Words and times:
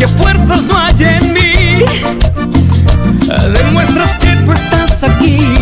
Que 0.00 0.08
fuerzas 0.08 0.62
no 0.62 0.78
hay 0.78 0.94
en 0.98 1.34
mí. 1.34 1.84
Demuestras 3.54 4.16
que 4.16 4.34
tú 4.46 4.52
estás 4.52 5.04
aquí. 5.04 5.56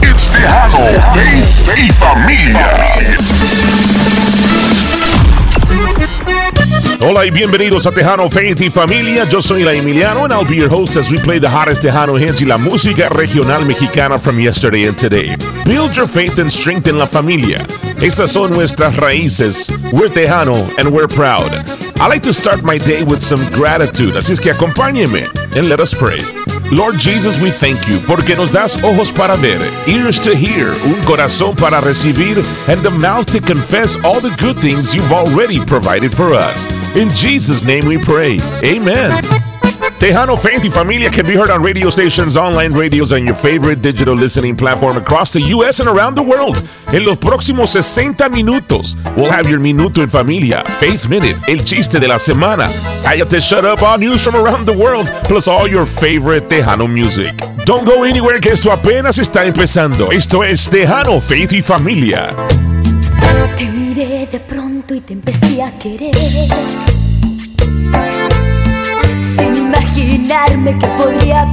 It's 0.00 0.30
Tejano, 0.30 0.78
Faith 1.12 1.78
y 1.78 1.90
Familia. 1.90 3.45
Hola 7.00 7.26
y 7.26 7.30
bienvenidos 7.30 7.86
a 7.86 7.90
Tejano 7.90 8.30
Faith 8.30 8.60
y 8.62 8.70
Familia. 8.70 9.24
Yo 9.28 9.42
soy 9.42 9.62
la 9.62 9.74
Emiliano 9.74 10.24
and 10.24 10.32
I'll 10.32 10.48
be 10.48 10.56
your 10.56 10.70
host 10.70 10.96
as 10.96 11.10
we 11.10 11.18
play 11.18 11.38
the 11.38 11.48
hottest 11.48 11.82
Tejano 11.82 12.18
hits 12.18 12.40
y 12.40 12.46
la 12.46 12.56
música 12.56 13.10
regional 13.10 13.64
mexicana 13.66 14.18
from 14.18 14.40
yesterday 14.40 14.86
and 14.86 14.96
today. 14.96 15.36
Build 15.66 15.94
your 15.94 16.08
faith 16.08 16.38
and 16.38 16.50
strengthen 16.50 16.96
la 16.98 17.06
familia. 17.06 17.58
Esas 18.00 18.32
son 18.32 18.50
nuestras 18.50 18.96
raíces. 18.96 19.68
We're 19.92 20.08
Tejano 20.08 20.66
and 20.78 20.90
we're 20.90 21.08
proud. 21.08 21.50
I 22.00 22.08
like 22.08 22.22
to 22.22 22.32
start 22.32 22.62
my 22.62 22.78
day 22.78 23.04
with 23.04 23.20
some 23.20 23.44
gratitude, 23.52 24.16
así 24.16 24.32
es 24.32 24.40
que 24.40 24.50
acompáñeme 24.52 25.26
and 25.54 25.68
let 25.68 25.80
us 25.80 25.94
pray. 25.94 26.20
Lord 26.72 26.98
Jesus, 26.98 27.40
we 27.40 27.50
thank 27.50 27.86
you 27.88 28.00
porque 28.06 28.34
nos 28.36 28.52
das 28.52 28.76
ojos 28.82 29.12
para 29.12 29.36
ver, 29.36 29.60
ears 29.86 30.18
to 30.20 30.34
hear, 30.34 30.72
un 30.84 31.00
corazón 31.04 31.56
para 31.56 31.80
recibir, 31.80 32.38
and 32.68 32.84
a 32.84 32.90
mouth 32.90 33.26
to 33.26 33.40
confess 33.40 33.96
all 34.04 34.20
the 34.20 34.34
good 34.40 34.58
things 34.58 34.94
you've 34.94 35.12
already 35.12 35.64
provided 35.64 36.12
for 36.12 36.34
us. 36.34 36.66
In 36.96 37.08
Jesus' 37.10 37.62
name 37.62 37.86
we 37.86 37.98
pray. 37.98 38.38
Amen. 38.64 39.45
Tejano 39.98 40.36
Faith 40.36 40.62
y 40.62 40.70
Familia 40.70 41.10
can 41.10 41.24
be 41.24 41.32
heard 41.32 41.50
on 41.50 41.62
radio 41.62 41.88
stations, 41.88 42.36
online 42.36 42.70
radios, 42.74 43.12
and 43.12 43.24
your 43.24 43.34
favorite 43.34 43.80
digital 43.80 44.14
listening 44.14 44.54
platform 44.54 44.98
across 44.98 45.32
the 45.32 45.40
U.S. 45.40 45.80
and 45.80 45.88
around 45.88 46.14
the 46.14 46.22
world. 46.22 46.62
En 46.92 47.02
los 47.04 47.16
próximos 47.16 47.70
60 47.70 48.28
minutos, 48.28 48.94
we'll 49.16 49.30
have 49.30 49.48
your 49.48 49.58
Minuto 49.58 50.02
en 50.02 50.10
Familia, 50.10 50.62
Faith 50.78 51.08
Minute, 51.08 51.36
El 51.48 51.64
Chiste 51.64 51.98
de 51.98 52.08
la 52.08 52.18
Semana, 52.18 52.68
Cállate 53.02 53.40
Shut 53.40 53.64
Up, 53.64 53.82
all 53.82 53.98
news 53.98 54.22
from 54.22 54.36
around 54.36 54.66
the 54.66 54.76
world, 54.76 55.08
plus 55.24 55.48
all 55.48 55.66
your 55.66 55.86
favorite 55.86 56.46
Tejano 56.46 56.86
music. 56.86 57.34
Don't 57.64 57.86
go 57.86 58.04
anywhere 58.04 58.38
que 58.38 58.52
esto 58.52 58.70
apenas 58.70 59.18
está 59.18 59.46
empezando. 59.46 60.10
Esto 60.12 60.44
es 60.44 60.68
Tejano 60.68 61.22
Faith 61.22 61.52
y 61.52 61.62
Familia. 61.62 62.36
Te 63.56 63.66
miré 63.66 64.26
de 64.30 64.40
pronto 64.40 64.94
y 64.94 65.00
te 65.00 65.14
empecé 65.14 65.62
a 65.62 65.70
querer. 65.78 66.14
Imaginarme 70.66 70.78
que 70.78 70.86
podría 71.02 71.52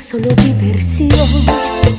solo 0.00 0.28
diversión. 0.44 1.95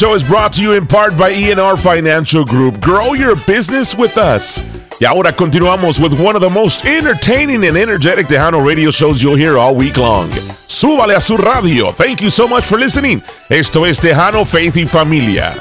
Show 0.00 0.14
is 0.14 0.24
brought 0.24 0.50
to 0.54 0.62
you 0.62 0.72
in 0.72 0.86
part 0.86 1.14
by 1.18 1.30
ENR 1.30 1.78
Financial 1.78 2.42
Group. 2.42 2.80
Grow 2.80 3.12
your 3.12 3.36
business 3.46 3.94
with 3.94 4.16
us. 4.16 4.64
Y 4.98 5.06
ahora 5.06 5.30
continuamos 5.30 6.00
with 6.00 6.18
one 6.18 6.34
of 6.34 6.40
the 6.40 6.48
most 6.48 6.86
entertaining 6.86 7.62
and 7.66 7.76
energetic 7.76 8.26
Tejano 8.26 8.64
radio 8.64 8.90
shows 8.90 9.22
you'll 9.22 9.36
hear 9.36 9.58
all 9.58 9.74
week 9.74 9.98
long. 9.98 10.30
Súbale 10.30 11.14
a 11.14 11.20
su 11.20 11.36
radio. 11.36 11.92
Thank 11.92 12.22
you 12.22 12.30
so 12.30 12.48
much 12.48 12.64
for 12.64 12.78
listening. 12.78 13.22
Esto 13.50 13.84
es 13.84 13.98
Tejano 13.98 14.46
Faith 14.46 14.78
y 14.78 14.86
Familia. 14.86 15.52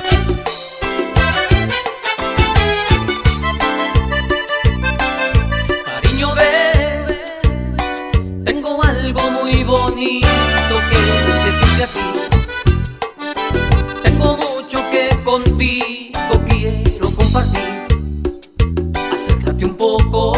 poco, 19.79 20.33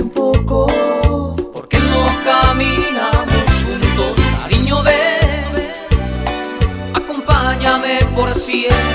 un 0.00 0.10
poco, 0.10 0.66
porque 1.52 1.78
no 1.78 2.24
caminamos 2.24 3.46
juntos, 3.64 4.18
cariño, 4.36 4.82
ven, 4.82 5.72
acompáñame 6.92 8.00
por 8.16 8.34
siempre. 8.34 8.93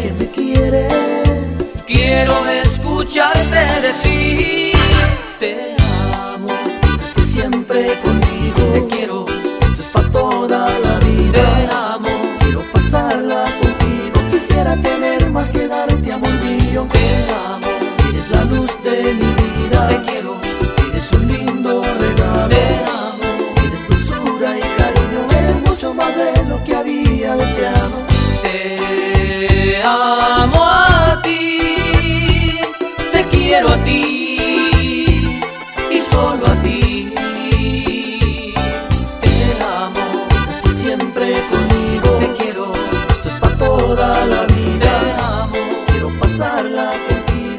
que 0.00 0.12
me 0.18 0.30
quieres. 0.30 0.92
Quiero 1.86 2.46
escucharte 2.48 3.80
decir 3.80 4.76
te 5.38 5.76
amo, 6.34 6.48
que 7.14 7.22
siempre 7.22 7.94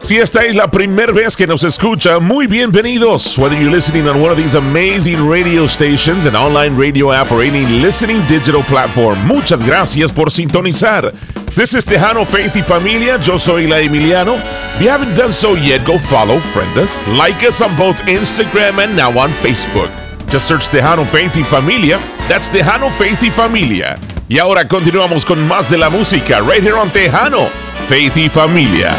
Si 0.08 0.16
esta 0.16 0.46
es 0.46 0.56
la 0.56 0.72
primera 0.72 1.12
vez 1.12 1.36
que 1.36 1.46
nos 1.46 1.66
escucha, 1.66 2.20
muy 2.20 2.48
bienvenidos. 2.48 3.38
Whether 3.38 3.60
you're 3.60 3.70
listening 3.70 4.08
on 4.08 4.22
one 4.22 4.32
of 4.32 4.38
these 4.38 4.56
amazing 4.56 5.28
radio 5.28 5.68
stations, 5.68 6.26
an 6.26 6.34
online 6.34 6.78
radio 6.78 7.12
app, 7.12 7.30
or 7.30 7.44
any 7.44 7.66
listening 7.82 8.22
digital 8.30 8.64
platform, 8.70 9.20
muchas 9.28 9.66
gracias 9.66 10.14
por 10.14 10.32
sintonizar. 10.32 11.12
This 11.58 11.74
is 11.74 11.84
Tejano 11.84 12.26
Faith 12.26 12.56
y 12.56 12.62
Familia. 12.62 13.20
Yo 13.20 13.38
soy 13.38 13.68
La 13.68 13.82
Emiliano. 13.82 14.36
If 14.76 14.82
you 14.82 14.88
haven't 14.88 15.14
done 15.14 15.34
so 15.34 15.56
yet, 15.56 15.86
go 15.86 16.00
follow, 16.00 16.40
friend 16.40 16.78
us, 16.78 17.06
like 17.10 17.46
us 17.46 17.62
on 17.62 17.76
both 17.76 18.00
Instagram 18.08 18.82
and 18.82 18.96
now 18.96 19.10
on 19.20 19.30
Facebook. 19.32 19.92
Just 20.32 20.48
search 20.48 20.70
Tejano 20.70 21.06
Faith 21.06 21.36
y 21.36 21.44
Familia. 21.44 22.00
That's 22.30 22.48
Tejano 22.50 22.90
Faith 22.92 23.22
y 23.24 23.30
Familia. 23.30 24.00
Y 24.30 24.40
ahora 24.40 24.70
continuamos 24.70 25.26
con 25.26 25.46
más 25.50 25.70
de 25.70 25.78
la 25.78 25.90
música, 25.90 26.40
right 26.50 26.64
here 26.64 26.78
on 26.78 26.90
Tejano 26.92 27.50
Faith 27.90 28.16
y 28.16 28.30
Familia. 28.30 28.96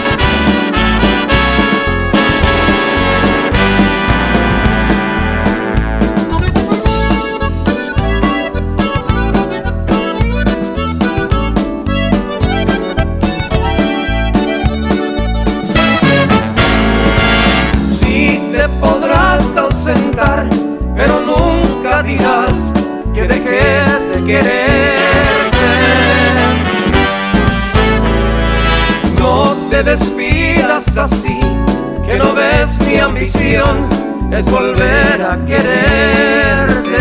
Ambición 33.56 33.88
es 34.32 34.50
volver 34.50 35.22
a 35.22 35.38
quererte. 35.46 36.98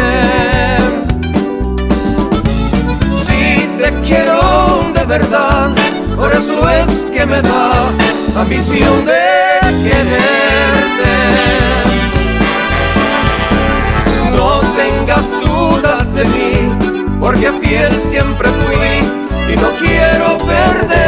Si 3.25 3.68
te 3.77 3.92
quiero 4.06 4.92
de 4.94 5.06
verdad, 5.06 5.75
por 6.16 6.32
eso 6.32 6.70
es 6.70 7.06
que 7.08 7.25
me 7.25 7.42
da 7.42 7.92
la 8.36 8.44
misión 8.46 9.06
de 9.06 9.60
quererte. 9.84 11.16
No 14.36 14.62
tengas 14.75 15.32
dudas 15.42 16.16
de 16.16 16.24
mí, 16.25 17.18
porque 17.20 17.51
fiel 17.51 17.94
siempre 18.00 18.50
fui 18.50 19.54
y 19.54 19.56
no 19.58 19.70
quiero 19.80 20.38
perderte. 20.38 21.07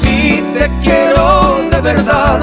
Si 0.02 0.44
te 0.54 0.66
quiero 0.84 1.60
de 1.72 1.82
verdad, 1.82 2.40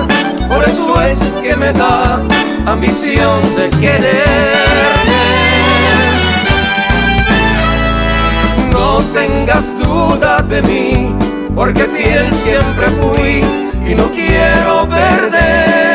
por 0.49 0.65
eso 0.65 1.00
es 1.03 1.19
que 1.43 1.57
me 1.57 1.73
da 1.73 2.21
ambición 2.67 3.43
de 3.57 3.71
quererte. 3.81 4.29
No 8.73 9.00
tengas 9.12 9.67
duda 9.79 10.43
de 10.43 10.62
mí, 10.62 11.15
porque 11.55 11.85
fiel 11.85 12.33
siempre 12.35 12.87
fui 13.00 13.43
y 13.91 13.95
no 13.95 14.11
quiero 14.11 14.88
perder. 14.88 15.88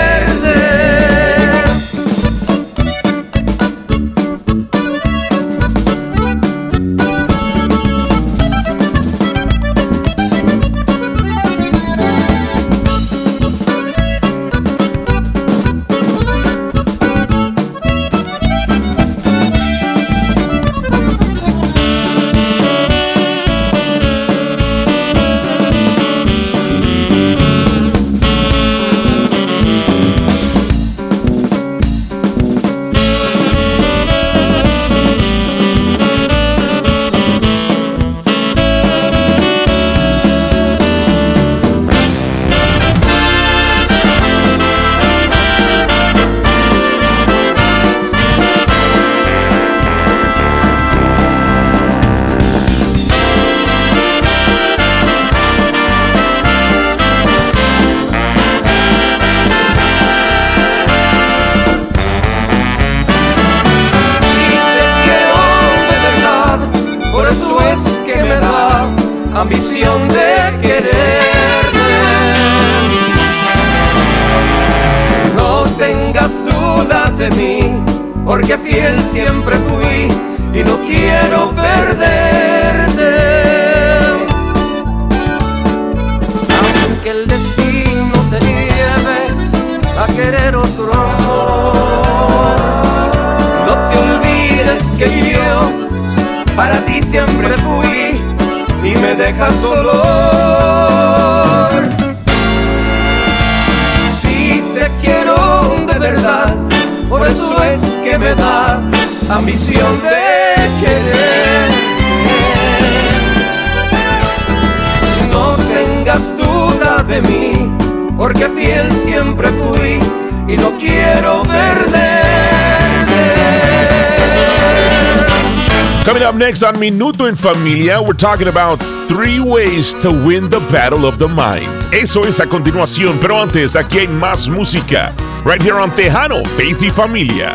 Next 126.44 126.62
on 126.62 126.78
Minuto 126.78 127.26
en 127.30 127.38
Familia, 127.38 128.02
we're 128.02 128.12
talking 128.12 128.50
about 128.50 128.78
three 129.08 129.40
ways 129.40 129.94
to 129.94 130.10
win 130.10 130.50
the 130.50 130.60
battle 130.70 131.06
of 131.06 131.18
the 131.18 131.28
mind. 131.28 131.70
Eso 131.94 132.26
es 132.26 132.42
a 132.42 132.46
continuación, 132.46 133.18
pero 133.22 133.42
antes, 133.42 133.78
aquí 133.78 134.00
hay 134.00 134.08
más 134.08 134.50
música. 134.50 135.14
Right 135.46 135.62
here 135.62 135.80
on 135.80 135.90
Tejano, 135.92 136.44
Faith 136.58 136.82
y 136.82 136.90
Familia. 136.90 137.54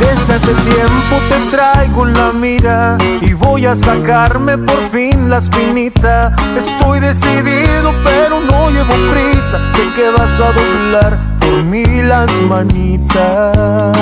Desde 0.00 0.32
hace 0.32 0.54
tiempo 0.54 1.16
te 1.28 1.50
traigo 1.50 2.06
la 2.06 2.32
mira 2.32 2.96
y 3.20 3.34
voy 3.34 3.66
a 3.66 3.76
sacarme 3.76 4.56
por 4.56 4.90
fin 4.90 5.28
la 5.28 5.38
espinita. 5.38 6.34
Estoy 6.56 7.00
decidido, 7.00 7.92
pero 8.02 8.40
no 8.50 8.70
llevo 8.70 8.94
prisa. 9.12 9.60
Sé 9.74 9.82
que 9.94 10.08
vas 10.16 10.40
a 10.40 10.52
doblar 10.52 11.27
mí 11.64 11.84
las 12.02 12.30
manitas. 12.42 13.96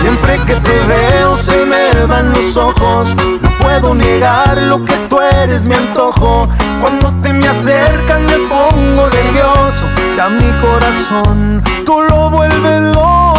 Siempre 0.00 0.38
que 0.46 0.54
te 0.54 0.78
veo 0.86 1.36
se 1.36 1.64
me 1.64 2.06
van 2.06 2.32
los 2.32 2.56
ojos. 2.56 3.14
No 3.42 3.50
puedo 3.60 3.94
negar 3.94 4.58
lo 4.58 4.84
que 4.84 4.94
tú 5.08 5.20
eres 5.20 5.64
mi 5.64 5.74
antojo. 5.74 6.48
Cuando 6.80 7.12
te 7.22 7.32
me 7.32 7.46
acercan 7.46 8.24
me 8.26 8.38
pongo 8.48 9.08
nervioso. 9.08 9.84
Ya 10.16 10.28
mi 10.28 10.50
corazón 10.60 11.62
tú 11.84 12.02
lo 12.08 12.30
vuelves 12.30 12.94
loco. 12.94 13.29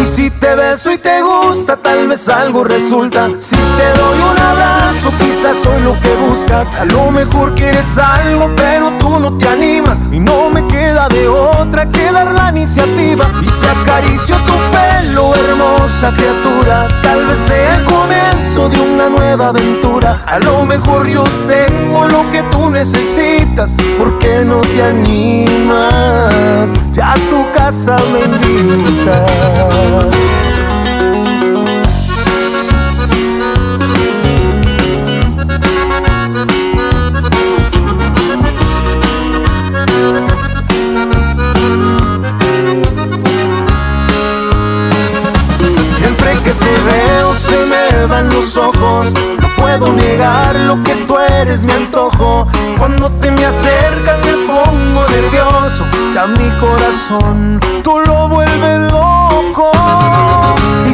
Y 0.00 0.06
si 0.06 0.30
te 0.30 0.54
beso 0.54 0.90
y 0.90 0.98
te 0.98 1.20
gusta, 1.20 1.76
tal 1.76 2.08
vez 2.08 2.28
algo 2.28 2.64
resulta. 2.64 3.28
Si 3.38 3.54
te 3.54 3.98
doy 3.98 4.18
un 4.18 4.38
abrazo, 4.38 5.12
quizás 5.18 5.56
soy 5.62 5.82
lo 5.82 5.92
que 6.00 6.14
buscas. 6.26 6.68
A 6.74 6.84
lo 6.86 7.10
mejor 7.10 7.54
quieres 7.54 7.98
algo, 7.98 8.50
pero 8.56 8.92
tú 8.98 9.20
no 9.20 9.36
te 9.36 9.46
animas. 9.46 9.98
Y 10.10 10.18
no 10.18 10.48
me 10.48 10.66
queda 10.66 11.08
de 11.08 11.28
otra 11.28 11.90
que 11.90 12.10
dar 12.10 12.32
la 12.32 12.48
iniciativa. 12.48 13.26
Y 13.42 13.46
si 13.46 13.66
acaricio 13.66 14.36
tu 14.36 14.54
pelo, 14.72 15.34
hermosa 15.34 16.10
criatura, 16.16 16.88
tal 17.02 17.26
vez 17.26 17.38
sea 17.46 17.76
el 17.76 17.84
comienzo 17.84 18.68
de 18.70 18.80
una 18.80 19.10
nueva 19.10 19.48
aventura. 19.48 20.22
A 20.26 20.38
lo 20.38 20.64
mejor 20.64 21.06
yo 21.08 21.24
tengo 21.46 22.08
lo 22.08 22.30
que 22.30 22.42
tú 22.44 22.70
necesitas. 22.70 23.72
¿Por 23.98 24.18
qué 24.18 24.44
no 24.44 24.60
te 24.62 24.82
animas? 24.82 26.72
Ya 26.92 27.14
tu 27.28 27.50
casa 27.52 27.96
me 28.12 28.39
Siempre 45.96 46.32
que 46.44 46.52
te 46.52 46.82
veo 46.82 47.34
se 47.34 47.66
me 47.66 48.06
van 48.06 48.28
los 48.28 48.56
ojos. 48.56 49.39
Puedo 49.60 49.92
negar 49.92 50.56
lo 50.56 50.82
que 50.82 50.94
tú 51.06 51.18
eres 51.18 51.62
mi 51.62 51.72
antojo. 51.72 52.46
Cuando 52.78 53.10
te 53.20 53.30
me 53.30 53.44
acercas 53.44 54.18
me 54.24 54.32
pongo 54.46 55.04
nervioso. 55.08 55.84
Ya 56.14 56.26
mi 56.26 56.48
corazón 56.58 57.60
tú 57.82 57.98
lo 58.06 58.28
vuelves 58.28 58.90
loco. 58.90 59.09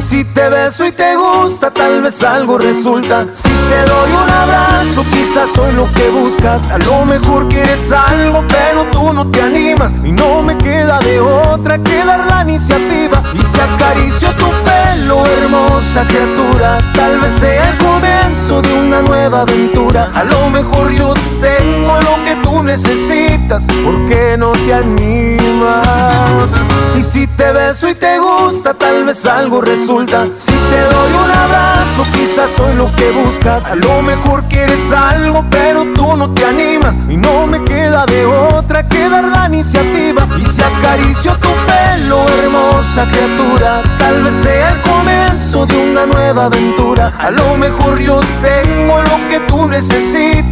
Si 0.09 0.23
te 0.23 0.49
beso 0.49 0.87
y 0.87 0.93
te 0.93 1.17
gusta, 1.17 1.69
tal 1.73 2.01
vez 2.01 2.23
algo 2.23 2.59
resulta. 2.59 3.27
Si 3.29 3.49
te 3.49 3.91
doy 3.91 4.11
un 4.13 4.31
abrazo, 4.31 5.05
quizás 5.11 5.51
soy 5.53 5.73
lo 5.73 5.85
que 5.91 6.09
buscas. 6.11 6.71
A 6.71 6.79
lo 6.79 7.05
mejor 7.05 7.49
quieres 7.49 7.91
algo, 7.91 8.45
pero 8.47 8.85
tú 8.93 9.13
no 9.13 9.29
te 9.33 9.43
animas. 9.43 10.05
Y 10.05 10.13
no 10.13 10.43
me 10.43 10.57
queda 10.59 11.01
de 11.01 11.19
otra 11.19 11.83
que 11.83 12.05
dar 12.05 12.25
la 12.25 12.43
iniciativa. 12.43 13.21
Y 13.35 13.39
si 13.39 13.61
acaricio 13.61 14.29
tu 14.35 14.47
pelo, 14.63 15.27
hermosa 15.27 16.05
criatura, 16.07 16.79
tal 16.95 17.19
vez 17.19 17.33
sea 17.41 17.69
el 17.69 17.77
comienzo 17.79 18.63
de 18.63 18.75
una 18.75 19.03
nueva 19.03 19.41
aventura. 19.41 20.13
A 20.15 20.23
lo 20.23 20.51
mejor 20.51 20.93
yo 20.93 21.15
tengo 21.41 22.01
lo 22.03 22.25
que 22.25 22.37
tú 22.45 22.63
necesitas. 22.63 23.65
¿Por 23.85 24.07
qué 24.07 24.37
no 24.39 24.53
te 24.53 24.73
animas? 24.73 26.53
Y 26.97 27.03
si 27.03 27.27
te 27.27 27.51
beso 27.53 27.89
y 27.89 27.95
te 27.97 28.21
gusta, 28.21 28.73
tal 28.73 29.05
vez 29.05 29.27
algo 29.27 29.61
resulta. 29.61 29.96
Si 29.97 30.53
te 30.53 30.81
doy 30.93 31.13
un 31.25 31.31
abrazo, 31.31 32.05
quizás 32.13 32.51
soy 32.55 32.75
lo 32.75 32.85
que 32.93 33.11
buscas. 33.13 33.65
A 33.65 33.75
lo 33.75 34.03
mejor 34.03 34.45
quieres 34.45 34.93
algo, 34.93 35.43
pero 35.51 35.87
tú 35.95 36.17
no 36.19 36.29
te 36.35 36.45
animas. 36.45 36.97
Y 37.09 37.17
no 37.17 37.47
me 37.47 37.65
queda 37.65 38.05
de 38.05 38.27
otra 38.27 38.87
que 38.87 39.09
dar 39.09 39.25
la 39.25 39.47
iniciativa. 39.47 40.27
Y 40.37 40.45
si 40.45 40.61
acaricio 40.61 41.33
tu 41.39 41.49
pelo, 41.65 42.19
hermosa 42.43 43.07
criatura, 43.11 43.81
tal 43.99 44.23
vez 44.23 44.35
sea 44.35 44.71
el 44.73 44.81
comienzo 44.83 45.65
de 45.65 45.77
una 45.79 46.05
nueva 46.05 46.45
aventura. 46.45 47.15
A 47.19 47.31
lo 47.31 47.57
mejor 47.57 47.99
yo 47.99 48.21
te 48.43 48.67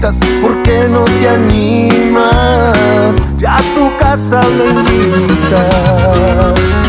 invitas? 0.04 0.18
¿Por 0.40 0.62
qué 0.62 0.88
no 0.88 1.04
te 1.04 1.28
animas? 1.28 3.16
Ya 3.36 3.58
tu 3.74 3.94
casa 3.96 4.40
me 4.56 4.64
invitas. 4.94 6.83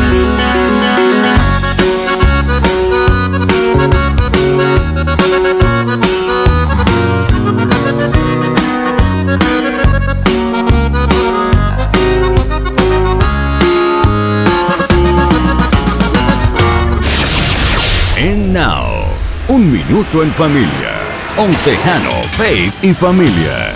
Minuto 19.87 20.23
en 20.23 20.31
familia. 20.31 20.93
Un 21.37 21.51
tejano, 21.63 22.11
faith 22.37 22.73
y 22.83 22.93
familia. 22.93 23.73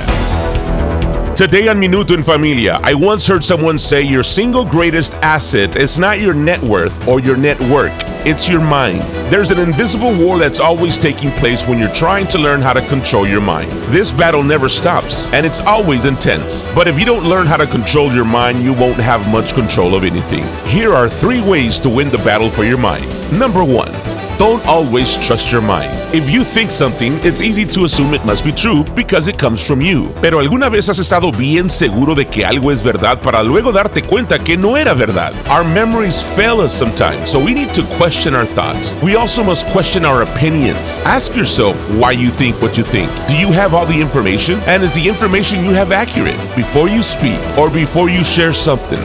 Today 1.35 1.69
on 1.69 1.79
Minuto 1.79 2.13
en 2.13 2.23
Familia, 2.23 2.79
I 2.83 2.93
once 2.93 3.25
heard 3.25 3.45
someone 3.45 3.77
say 3.77 4.01
your 4.01 4.23
single 4.23 4.65
greatest 4.65 5.15
asset 5.21 5.77
is 5.77 5.97
not 5.97 6.19
your 6.19 6.33
net 6.33 6.61
worth 6.61 7.07
or 7.07 7.21
your 7.21 7.37
network, 7.37 7.93
it's 8.25 8.49
your 8.49 8.59
mind. 8.59 9.01
There's 9.31 9.51
an 9.51 9.59
invisible 9.59 10.13
war 10.13 10.37
that's 10.37 10.59
always 10.59 10.99
taking 10.99 11.31
place 11.31 11.65
when 11.65 11.79
you're 11.79 11.93
trying 11.93 12.27
to 12.29 12.37
learn 12.37 12.61
how 12.61 12.73
to 12.73 12.81
control 12.89 13.25
your 13.25 13.39
mind. 13.39 13.71
This 13.93 14.11
battle 14.11 14.43
never 14.43 14.67
stops, 14.67 15.31
and 15.31 15.45
it's 15.45 15.61
always 15.61 16.03
intense. 16.03 16.67
But 16.75 16.89
if 16.89 16.99
you 16.99 17.05
don't 17.05 17.29
learn 17.29 17.47
how 17.47 17.57
to 17.57 17.67
control 17.67 18.11
your 18.11 18.25
mind, 18.25 18.61
you 18.61 18.73
won't 18.73 18.99
have 18.99 19.25
much 19.29 19.53
control 19.53 19.95
of 19.95 20.03
anything. 20.03 20.43
Here 20.65 20.93
are 20.93 21.07
three 21.07 21.39
ways 21.39 21.79
to 21.79 21.89
win 21.89 22.09
the 22.09 22.17
battle 22.17 22.49
for 22.49 22.65
your 22.65 22.79
mind. 22.79 23.07
Number 23.31 23.63
one, 23.63 23.93
don't 24.39 24.65
always 24.65 25.17
trust 25.17 25.51
your 25.51 25.61
mind. 25.61 25.91
If 26.15 26.29
you 26.29 26.45
think 26.45 26.71
something, 26.71 27.19
it's 27.23 27.41
easy 27.41 27.65
to 27.65 27.83
assume 27.83 28.13
it 28.13 28.25
must 28.25 28.45
be 28.45 28.53
true 28.53 28.85
because 28.95 29.27
it 29.27 29.37
comes 29.37 29.61
from 29.61 29.81
you. 29.81 30.13
Pero 30.21 30.39
alguna 30.39 30.69
vez 30.69 30.87
has 30.87 30.97
estado 30.97 31.31
bien 31.31 31.69
seguro 31.69 32.15
de 32.15 32.25
que 32.25 32.45
algo 32.45 32.71
es 32.71 32.81
verdad 32.81 33.19
para 33.21 33.43
luego 33.43 33.73
darte 33.73 34.01
cuenta 34.01 34.39
que 34.39 34.55
no 34.55 34.77
era 34.77 34.93
verdad. 34.93 35.33
Our 35.49 35.65
memories 35.65 36.23
fail 36.23 36.61
us 36.61 36.73
sometimes, 36.73 37.29
so 37.29 37.37
we 37.37 37.53
need 37.53 37.73
to 37.73 37.83
question 37.97 38.33
our 38.33 38.45
thoughts. 38.45 38.95
We 39.03 39.17
also 39.17 39.43
must 39.43 39.67
question 39.73 40.05
our 40.05 40.21
opinions. 40.23 41.01
Ask 41.03 41.35
yourself 41.35 41.75
why 41.89 42.13
you 42.13 42.29
think 42.31 42.61
what 42.61 42.77
you 42.77 42.85
think. 42.85 43.11
Do 43.27 43.35
you 43.35 43.51
have 43.51 43.73
all 43.73 43.85
the 43.85 43.99
information? 43.99 44.61
And 44.67 44.83
is 44.83 44.95
the 44.95 45.05
information 45.05 45.65
you 45.65 45.73
have 45.73 45.91
accurate? 45.91 46.39
Before 46.55 46.87
you 46.87 47.03
speak 47.03 47.41
or 47.57 47.69
before 47.69 48.09
you 48.09 48.23
share 48.23 48.53
something, 48.53 49.01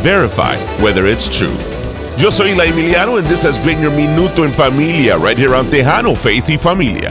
verify 0.00 0.56
whether 0.80 1.06
it's 1.06 1.28
true. 1.28 1.54
Yo 2.20 2.30
soy 2.30 2.54
La 2.54 2.66
Emiliano 2.66 3.16
and 3.16 3.26
this 3.28 3.42
has 3.42 3.58
been 3.64 3.80
your 3.80 3.90
Minuto 3.92 4.44
en 4.44 4.52
Familia 4.52 5.16
right 5.16 5.38
here 5.38 5.54
on 5.54 5.70
Tejano 5.70 6.14
Faith 6.14 6.50
y 6.50 6.58
Familia. 6.58 7.08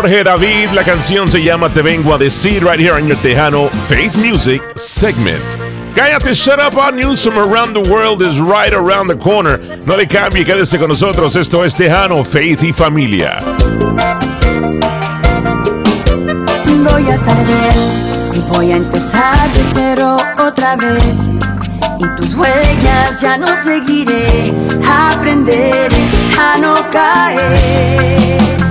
Jorge 0.00 0.24
David. 0.24 0.70
La 0.70 0.82
canción 0.82 1.30
se 1.30 1.42
llama 1.42 1.68
Te 1.68 1.82
Vengo 1.82 2.14
a 2.14 2.18
Decir, 2.18 2.64
right 2.64 2.80
here 2.80 2.94
on 2.94 3.06
your 3.06 3.18
Tejano 3.18 3.68
Faith 3.86 4.16
Music 4.16 4.62
segment. 4.74 5.42
Cállate, 5.94 6.32
shut 6.34 6.58
up, 6.58 6.74
our 6.78 6.90
news 6.90 7.22
from 7.22 7.36
around 7.36 7.74
the 7.74 7.86
world 7.92 8.22
is 8.22 8.40
right 8.40 8.72
around 8.72 9.08
the 9.08 9.16
corner. 9.16 9.58
No 9.84 9.96
le 9.96 10.06
cambie, 10.06 10.42
quédese 10.42 10.78
con 10.78 10.88
nosotros. 10.88 11.36
Esto 11.36 11.64
es 11.64 11.74
Tejano, 11.74 12.24
Faith 12.24 12.62
y 12.62 12.72
Familia. 12.72 13.40
Voy 16.64 17.06
a 17.06 17.14
estar 17.14 17.36
bien, 17.44 18.48
voy 18.48 18.72
a 18.72 18.76
empezar 18.76 19.52
de 19.52 19.64
cero 19.66 20.16
otra 20.38 20.76
vez. 20.76 21.30
Y 21.98 22.16
tus 22.16 22.34
huellas 22.36 23.20
ya 23.20 23.36
no 23.36 23.54
seguiré, 23.54 24.54
a 24.88 26.58
no 26.58 26.90
caer. 26.90 28.69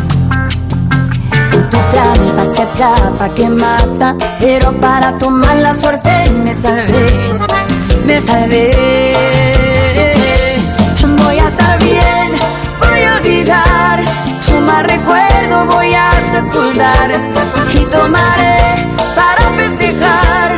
Tu 1.70 1.78
trampa 1.92 2.54
que 2.54 2.62
atrapa, 2.62 3.30
que 3.36 3.50
mata, 3.50 4.16
pero 4.40 4.72
para 4.80 5.18
tomar 5.18 5.56
la 5.58 5.76
suerte 5.76 6.10
me 6.44 6.54
salvé, 6.54 7.08
me 8.06 8.20
salvé. 8.20 8.72
Voy 11.24 11.38
a 11.38 11.48
estar 11.48 11.80
bien, 11.84 12.30
voy 12.80 13.04
a 13.04 13.16
olvidar, 13.18 14.04
tu 14.46 14.54
mal 14.62 14.84
recuerdo 14.84 15.66
voy 15.66 15.94
a 15.94 16.10
sepultar 16.32 17.12
y 17.74 17.86
tomaré 17.86 18.88
para 19.16 19.44
festejar, 19.58 20.52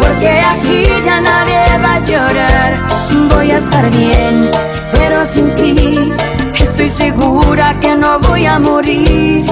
porque 0.00 0.40
aquí 0.40 0.86
ya 1.04 1.20
nadie 1.20 1.78
va 1.82 1.94
a 1.94 2.00
llorar. 2.00 2.86
Voy 3.30 3.50
a 3.52 3.58
estar 3.58 3.88
bien, 3.90 4.50
pero 4.92 5.24
sin 5.24 5.54
ti 5.54 6.12
estoy 6.58 6.88
segura 6.88 7.74
que 7.80 7.96
no 7.96 8.18
voy 8.20 8.46
a 8.46 8.58
morir. 8.58 9.44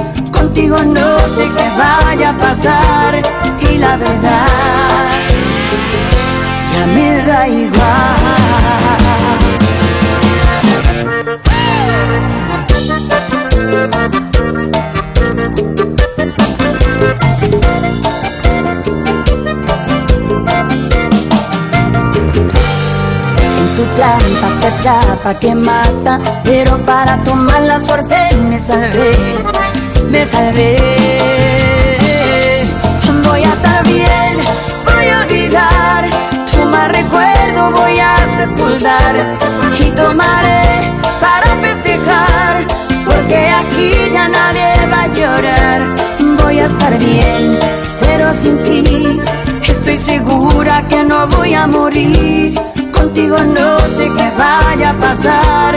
Contigo 0.54 0.78
no 0.84 1.18
sé 1.28 1.50
qué 1.56 1.68
vaya 1.76 2.30
a 2.30 2.38
pasar. 2.38 3.20
Y 3.68 3.78
la 3.78 3.96
verdad 3.96 4.46
ya 6.72 6.86
me 6.86 7.22
da 7.22 7.46
En 23.48 23.76
tu 23.76 23.82
trampa 23.96 24.48
te 24.60 24.66
atrapa, 24.68 25.34
que 25.40 25.54
mata, 25.56 26.20
pero 26.44 26.78
para 26.86 27.20
tomar 27.24 27.62
la 27.62 27.80
suerte 27.80 28.14
me 28.48 28.60
salvé, 28.60 29.10
me 30.10 30.24
salvé. 30.24 30.76
Voy 33.24 33.42
a 33.42 33.52
estar 33.52 33.84
bien, 33.86 34.34
voy 34.84 35.08
a 35.08 35.20
olvidar, 35.22 36.10
tu 36.52 36.68
mal 36.68 36.90
recuerdo 36.90 37.70
voy 37.70 37.98
a 37.98 38.14
sepultar 38.36 39.36
y 39.78 39.90
tomaré 39.90 40.92
para 41.20 41.46
festejar, 41.62 42.64
porque 43.04 43.50
aquí 43.50 43.92
ya 44.12 44.28
nadie 44.28 44.86
va 44.90 45.02
a 45.02 45.08
llorar. 45.08 45.82
Voy 46.42 46.60
a 46.60 46.66
estar 46.66 46.96
bien, 46.98 47.58
pero 48.00 48.32
sin 48.34 48.62
ti 48.62 49.20
estoy 49.68 49.96
segura 49.96 50.86
que 50.88 51.04
no 51.04 51.26
voy 51.28 51.54
a 51.54 51.66
morir. 51.66 52.58
Contigo 52.92 53.38
no 53.38 53.78
sé 53.80 54.10
qué 54.16 54.30
vaya 54.38 54.90
a 54.90 54.94
pasar 54.94 55.74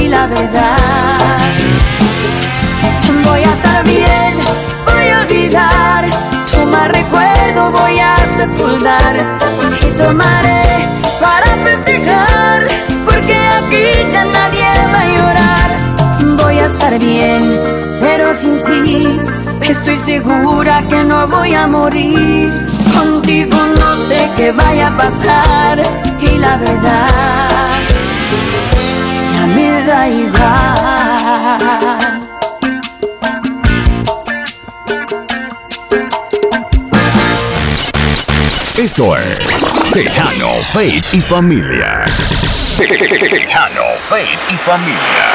y 0.00 0.08
la 0.08 0.26
verdad 0.26 2.03
voy 3.24 3.40
a 3.40 3.52
estar 3.52 3.84
bien, 3.84 4.34
voy 4.86 5.08
a 5.08 5.20
olvidar, 5.22 6.04
tu 6.50 6.66
mal 6.66 6.90
recuerdo 6.90 7.70
voy 7.70 7.98
a 7.98 8.16
sepultar 8.36 9.16
y 9.86 9.90
tomaré 9.92 10.64
para 11.20 11.46
festejar, 11.64 12.66
porque 13.04 13.36
aquí 13.58 13.86
ya 14.12 14.24
nadie 14.24 14.66
va 14.92 15.00
a 15.00 15.06
llorar. 15.16 15.70
Voy 16.42 16.58
a 16.58 16.66
estar 16.66 16.98
bien, 16.98 17.42
pero 18.00 18.34
sin 18.34 18.62
ti 18.64 19.20
estoy 19.62 19.96
segura 19.96 20.82
que 20.88 21.04
no 21.04 21.26
voy 21.28 21.54
a 21.54 21.66
morir. 21.66 22.52
Contigo 22.94 23.56
no 23.78 23.96
sé 23.96 24.30
qué 24.36 24.52
vaya 24.52 24.88
a 24.88 24.96
pasar 24.96 25.82
y 26.20 26.38
la 26.38 26.56
verdad 26.58 27.80
ya 29.32 29.46
me 29.46 29.82
da 29.82 30.08
igual. 30.08 30.64
Esto 38.84 39.16
es 39.16 39.38
Tejano, 39.94 40.62
Faith 40.74 41.06
y 41.12 41.22
Familia. 41.22 42.04
Tejano, 42.76 43.82
Faith 44.10 44.40
y 44.50 44.56
Familia. 44.58 45.32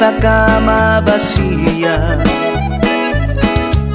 Esta 0.00 0.16
cama 0.18 1.02
vacía, 1.02 2.18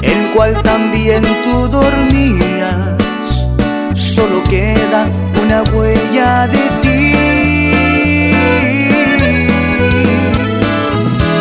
en 0.02 0.30
cual 0.32 0.54
también 0.62 1.24
tú 1.42 1.66
dormías. 1.66 3.48
Solo 3.92 4.40
queda 4.44 5.08
una 5.42 5.64
huella 5.72 6.46
de 6.46 6.70
ti. 6.82 7.12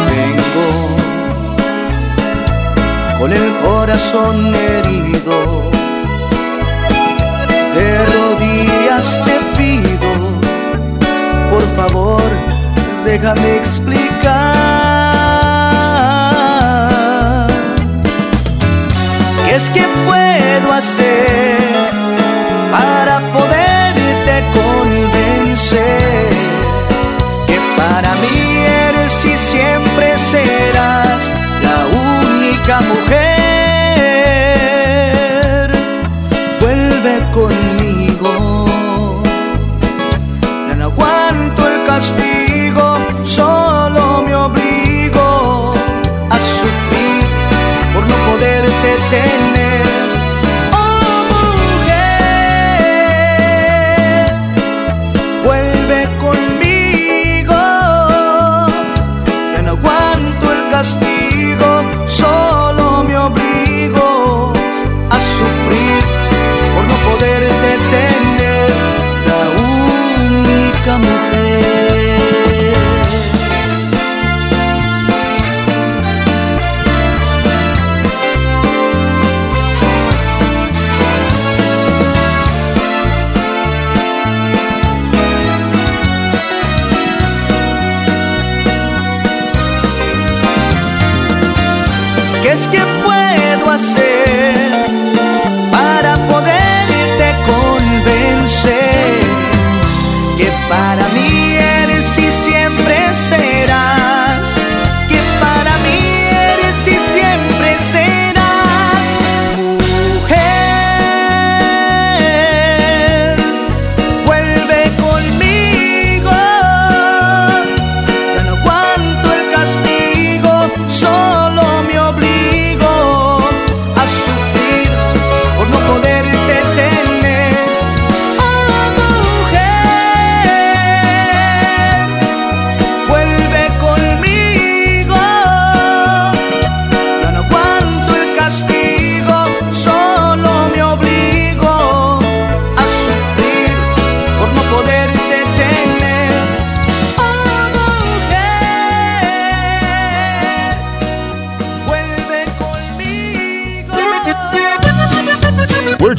Vengo 0.10 0.70
con 3.20 3.34
el 3.34 3.56
corazón 3.68 4.56
herido, 4.56 5.70
de 7.76 7.88
rodillas 8.16 9.22
te 9.26 9.36
pido 9.60 10.10
por 11.52 11.64
favor, 11.76 12.24
déjame 13.06 13.58
explicar. 13.58 14.05
Es 19.56 19.70
que 19.70 19.88
puedo 20.06 20.74
hacer 20.74 21.58
para 22.72 23.22
poderte 23.32 24.44
convencer? 24.54 26.30
Que 27.48 27.58
para 27.78 28.16
mí 28.16 28.38
eres 28.90 29.26
y 29.26 29.38
siempre 29.38 30.20
serás 30.20 31.32
la 31.64 31.78
única 32.22 32.82
mujer. 32.82 33.16
Vuelve 36.60 37.14
conmigo 37.32 38.32
ya 40.68 40.76
no 40.76 40.86
aguanto 40.86 41.62
el 41.72 41.78
castigo, 41.86 42.45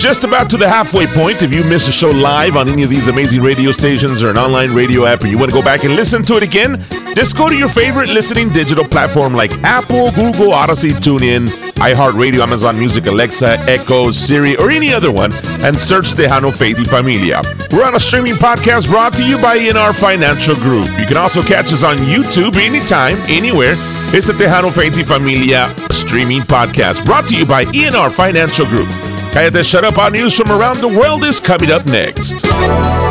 just 0.07 0.23
about 0.23 0.49
to 0.49 0.57
the 0.57 0.69
halfway 0.69 1.05
point. 1.05 1.43
If 1.43 1.53
you 1.53 1.65
miss 1.65 1.89
a 1.89 1.93
show 1.93 2.13
live 2.13 2.55
on 2.55 2.69
any 2.69 2.85
of 2.85 2.89
these 2.89 3.09
amazing 3.09 3.43
radio 3.43 3.73
stations 3.73 4.23
or 4.23 4.31
an 4.31 4.39
online 4.39 4.73
radio 4.73 5.05
app 5.05 5.23
and 5.23 5.33
you 5.33 5.37
want 5.37 5.51
to 5.51 5.57
go 5.57 5.65
back 5.65 5.83
and 5.83 5.97
listen 5.97 6.23
to 6.27 6.37
it 6.37 6.45
again, 6.45 6.81
just 7.17 7.37
go 7.37 7.49
to 7.49 7.57
your 7.57 7.69
favorite 7.69 8.09
listening 8.11 8.49
digital 8.51 8.85
platform 8.85 9.35
like 9.35 9.51
Apple, 9.65 10.13
Google, 10.13 10.53
Odyssey, 10.53 10.91
TuneIn, 10.91 11.49
iHeartRadio, 11.83 12.39
Amazon 12.39 12.79
Music, 12.79 13.07
Alexa, 13.07 13.57
Echo, 13.67 14.13
Siri, 14.13 14.57
or 14.59 14.71
any 14.71 14.95
other 14.95 15.11
one 15.11 15.33
and 15.67 15.77
search 15.77 16.15
Tejano 16.15 16.57
Faith 16.57 16.79
y 16.79 16.85
Familia. 16.85 17.41
We're 17.73 17.85
on 17.85 17.97
a 17.97 18.01
streaming 18.01 18.35
podcast 18.35 18.89
brought 18.89 19.15
to 19.15 19.25
you 19.25 19.43
by 19.43 19.59
ENR 19.59 19.93
Financial 19.93 20.55
Group. 20.55 20.87
You 21.01 21.07
can 21.07 21.17
also 21.17 21.43
catch 21.43 21.73
us 21.73 21.83
on 21.83 21.97
YouTube 21.97 22.55
anytime, 22.55 23.17
anywhere. 23.27 23.75
It's 24.15 24.29
the 24.29 24.35
Tejano 24.35 24.73
Faith 24.73 24.97
y 24.97 25.03
Familia 25.03 25.67
streaming 25.91 26.43
podcast 26.43 27.05
brought 27.05 27.27
to 27.27 27.35
you 27.35 27.45
by 27.45 27.65
ENR 27.65 28.13
Financial 28.13 28.67
Group. 28.67 28.87
Cállate 29.37 29.63
Shut 29.63 29.85
Up 29.85 29.99
on 29.99 30.13
News 30.13 30.35
from 30.35 30.51
Around 30.51 30.81
the 30.81 30.99
World 30.99 31.23
is 31.23 31.39
coming 31.39 31.71
up 31.71 31.85
next. 31.85 32.43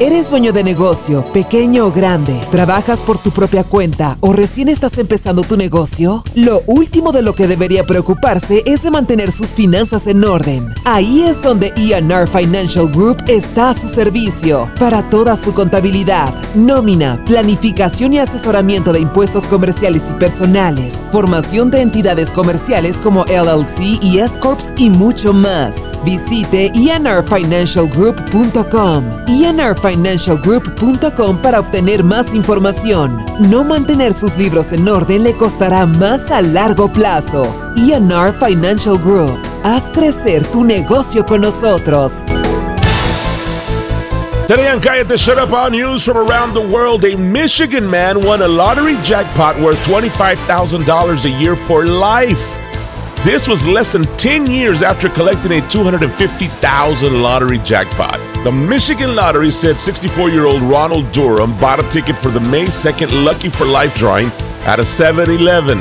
¿Eres 0.01 0.31
dueño 0.31 0.51
de 0.51 0.63
negocio, 0.63 1.23
pequeño 1.31 1.85
o 1.85 1.91
grande? 1.91 2.41
¿Trabajas 2.49 3.01
por 3.01 3.19
tu 3.19 3.29
propia 3.29 3.63
cuenta 3.63 4.17
o 4.21 4.33
recién 4.33 4.67
estás 4.67 4.97
empezando 4.97 5.43
tu 5.43 5.55
negocio? 5.55 6.23
Lo 6.33 6.63
último 6.65 7.11
de 7.11 7.21
lo 7.21 7.33
que 7.33 7.47
debería 7.47 7.85
preocuparse 7.85 8.63
es 8.65 8.81
de 8.81 8.89
mantener 8.89 9.31
sus 9.31 9.49
finanzas 9.49 10.07
en 10.07 10.23
orden. 10.23 10.73
Ahí 10.83 11.21
es 11.21 11.43
donde 11.43 11.71
ENR 11.77 12.27
Financial 12.27 12.89
Group 12.89 13.23
está 13.27 13.69
a 13.69 13.73
su 13.75 13.87
servicio 13.87 14.69
para 14.79 15.07
toda 15.09 15.37
su 15.37 15.53
contabilidad, 15.53 16.33
nómina, 16.55 17.23
planificación 17.23 18.13
y 18.13 18.19
asesoramiento 18.19 18.91
de 18.91 18.99
impuestos 18.99 19.45
comerciales 19.45 20.09
y 20.09 20.13
personales, 20.15 21.07
formación 21.11 21.69
de 21.69 21.81
entidades 21.81 22.31
comerciales 22.31 22.99
como 22.99 23.25
LLC 23.25 24.03
y 24.03 24.17
S-Corps 24.17 24.73
y 24.75 24.89
mucho 24.89 25.31
más. 25.31 25.93
Visite 26.15 26.71
enrfinancialgroup.com 26.73 29.03
enrfinancialgroup.com 29.27 31.41
para 31.41 31.59
obtener 31.59 32.05
más 32.05 32.33
información. 32.33 33.25
No 33.39 33.65
mantener 33.65 34.13
sus 34.13 34.37
libros 34.37 34.71
en 34.71 34.87
orden 34.87 35.23
le 35.23 35.35
costará 35.35 35.85
más 35.85 36.31
a 36.31 36.41
largo 36.41 36.89
plazo. 36.89 37.45
ENR 37.75 38.31
Financial 38.33 38.97
Group. 38.97 39.37
Haz 39.63 39.91
crecer 39.91 40.45
tu 40.45 40.63
negocio 40.63 41.25
con 41.25 41.41
nosotros. 41.41 42.13
Today 44.47 44.71
on 44.71 44.79
Kayate 44.79 45.17
Shut 45.17 45.37
Up 45.37 45.51
All 45.51 45.69
News 45.71 46.05
from 46.05 46.15
around 46.17 46.53
the 46.53 46.61
world, 46.61 47.03
a 47.03 47.17
Michigan 47.17 47.89
man 47.89 48.23
won 48.23 48.41
a 48.41 48.47
lottery 48.47 48.95
jackpot 49.03 49.59
worth 49.59 49.85
$25,000 49.87 51.25
a 51.25 51.29
year 51.29 51.57
for 51.57 51.85
life. 51.85 52.57
This 53.25 53.47
was 53.47 53.65
less 53.65 53.91
than 53.91 54.03
10 54.17 54.45
years 54.45 54.83
after 54.83 55.09
collecting 55.09 55.53
a 55.53 55.69
250,000 55.69 57.23
lottery 57.23 57.57
jackpot. 57.57 58.19
The 58.43 58.51
Michigan 58.51 59.15
Lottery 59.15 59.49
said 59.49 59.77
64-year-old 59.77 60.61
Ronald 60.61 61.11
Durham 61.11 61.59
bought 61.59 61.83
a 61.83 61.89
ticket 61.89 62.15
for 62.15 62.29
the 62.29 62.39
May 62.39 62.65
2nd 62.65 63.25
Lucky 63.25 63.49
for 63.49 63.65
Life 63.65 63.95
drawing 63.95 64.27
at 64.67 64.77
a 64.77 64.83
7-Eleven. 64.83 65.79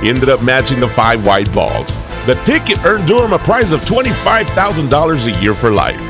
He 0.00 0.08
ended 0.08 0.28
up 0.28 0.44
matching 0.44 0.78
the 0.78 0.86
five 0.86 1.26
white 1.26 1.52
balls. 1.52 2.00
The 2.24 2.40
ticket 2.44 2.84
earned 2.84 3.08
Durham 3.08 3.32
a 3.32 3.38
prize 3.40 3.72
of 3.72 3.80
$25,000 3.80 5.26
a 5.26 5.42
year 5.42 5.54
for 5.54 5.72
life. 5.72 6.00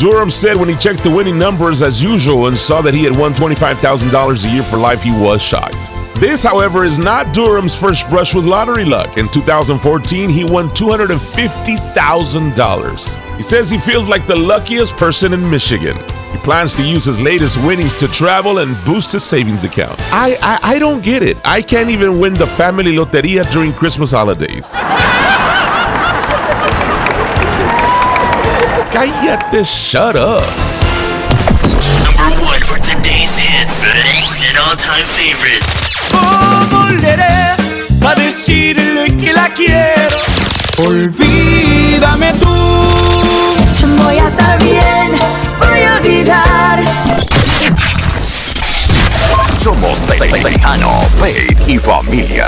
Durham 0.00 0.30
said 0.30 0.56
when 0.56 0.68
he 0.68 0.74
checked 0.74 1.04
the 1.04 1.10
winning 1.10 1.38
numbers 1.38 1.80
as 1.80 2.02
usual 2.02 2.48
and 2.48 2.58
saw 2.58 2.82
that 2.82 2.92
he 2.92 3.04
had 3.04 3.16
won 3.16 3.34
$25,000 3.34 4.44
a 4.44 4.50
year 4.52 4.64
for 4.64 4.78
life, 4.78 5.00
he 5.00 5.12
was 5.12 5.40
shocked. 5.40 5.83
This, 6.16 6.42
however, 6.44 6.84
is 6.84 6.98
not 6.98 7.32
Durham's 7.34 7.76
first 7.78 8.08
brush 8.08 8.34
with 8.34 8.44
lottery 8.44 8.84
luck. 8.84 9.16
In 9.18 9.28
2014, 9.28 10.30
he 10.30 10.44
won 10.44 10.68
$250,000. 10.70 13.36
He 13.36 13.42
says 13.42 13.68
he 13.68 13.78
feels 13.78 14.06
like 14.06 14.24
the 14.26 14.36
luckiest 14.36 14.96
person 14.96 15.32
in 15.32 15.50
Michigan. 15.50 15.96
He 16.30 16.38
plans 16.38 16.72
to 16.76 16.84
use 16.84 17.04
his 17.04 17.20
latest 17.20 17.56
winnings 17.64 17.94
to 17.94 18.06
travel 18.08 18.58
and 18.58 18.76
boost 18.84 19.10
his 19.12 19.24
savings 19.24 19.64
account. 19.64 19.98
I, 20.12 20.38
I, 20.40 20.74
I 20.74 20.78
don't 20.78 21.02
get 21.02 21.22
it. 21.24 21.36
I 21.44 21.60
can't 21.60 21.90
even 21.90 22.20
win 22.20 22.34
the 22.34 22.46
family 22.46 22.92
loteria 22.92 23.44
during 23.52 23.72
Christmas 23.72 24.12
holidays. 24.12 24.72
Cállate, 28.94 29.64
shut 29.66 30.14
up. 30.14 30.46
Number 32.16 32.40
one 32.46 32.62
for 32.62 32.78
today's 32.78 33.36
hits 33.36 33.84
and 34.46 34.56
all-time 34.58 35.04
favorites. 35.04 35.93
Oh, 36.14 36.66
volveré 36.70 37.24
a 38.06 38.14
decirle 38.16 39.16
que 39.16 39.32
la 39.32 39.48
quiero. 39.54 40.16
Olvídame 40.78 42.32
tú. 42.34 42.48
Voy 44.02 44.18
a 44.18 44.28
estar 44.28 44.58
bien, 44.62 45.10
voy 45.58 45.82
a 45.82 45.96
olvidar. 45.96 46.84
Somos 49.58 50.00
Te- 50.02 50.18
Te- 50.18 50.40
Tejano, 50.40 51.00
Faith 51.18 51.58
y 51.68 51.78
Familia. 51.78 52.46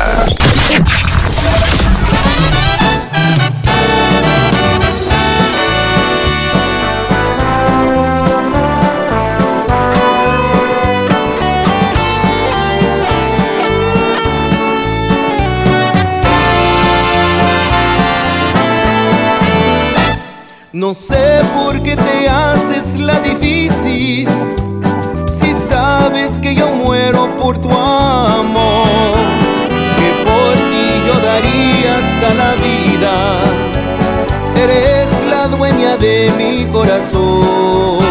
De 35.95 36.33
mi 36.37 36.67
corazón. 36.67 38.05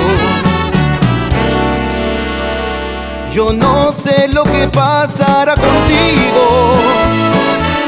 Yo 3.34 3.52
no 3.52 3.92
sé 3.92 4.30
lo 4.30 4.44
que 4.44 4.68
pasará 4.70 5.54
contigo, 5.56 6.74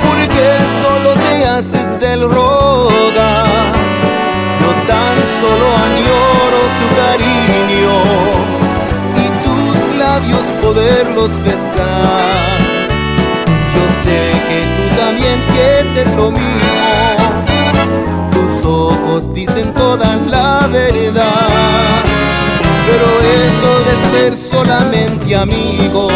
porque 0.06 0.46
solo 0.82 1.14
te 1.14 1.46
haces 1.48 2.00
del 2.02 2.22
roga. 2.30 3.46
Yo 4.60 4.70
tan 4.92 5.18
solo 5.40 5.68
añoro 5.88 6.60
tu 6.80 6.88
cariño 7.02 7.96
y 9.24 9.26
tus 9.44 9.98
labios 9.98 10.44
poderlos 10.62 11.42
besar. 11.44 12.60
Yo 13.74 13.84
sé 14.04 14.20
que 14.50 14.60
tú 14.76 14.84
también 15.02 15.42
sientes 15.54 16.14
lo 16.16 16.30
mismo. 16.32 17.17
Dicen 19.26 19.74
toda 19.74 20.16
la 20.30 20.68
verdad. 20.72 21.50
Pero 22.86 23.08
esto 23.46 23.70
de 23.88 23.96
ser 24.12 24.38
solamente 24.38 25.36
amigos, 25.36 26.14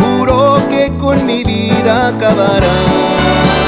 juro 0.00 0.62
que 0.70 0.90
con 0.98 1.26
mi 1.26 1.44
vida 1.44 2.08
acabará. 2.08 3.67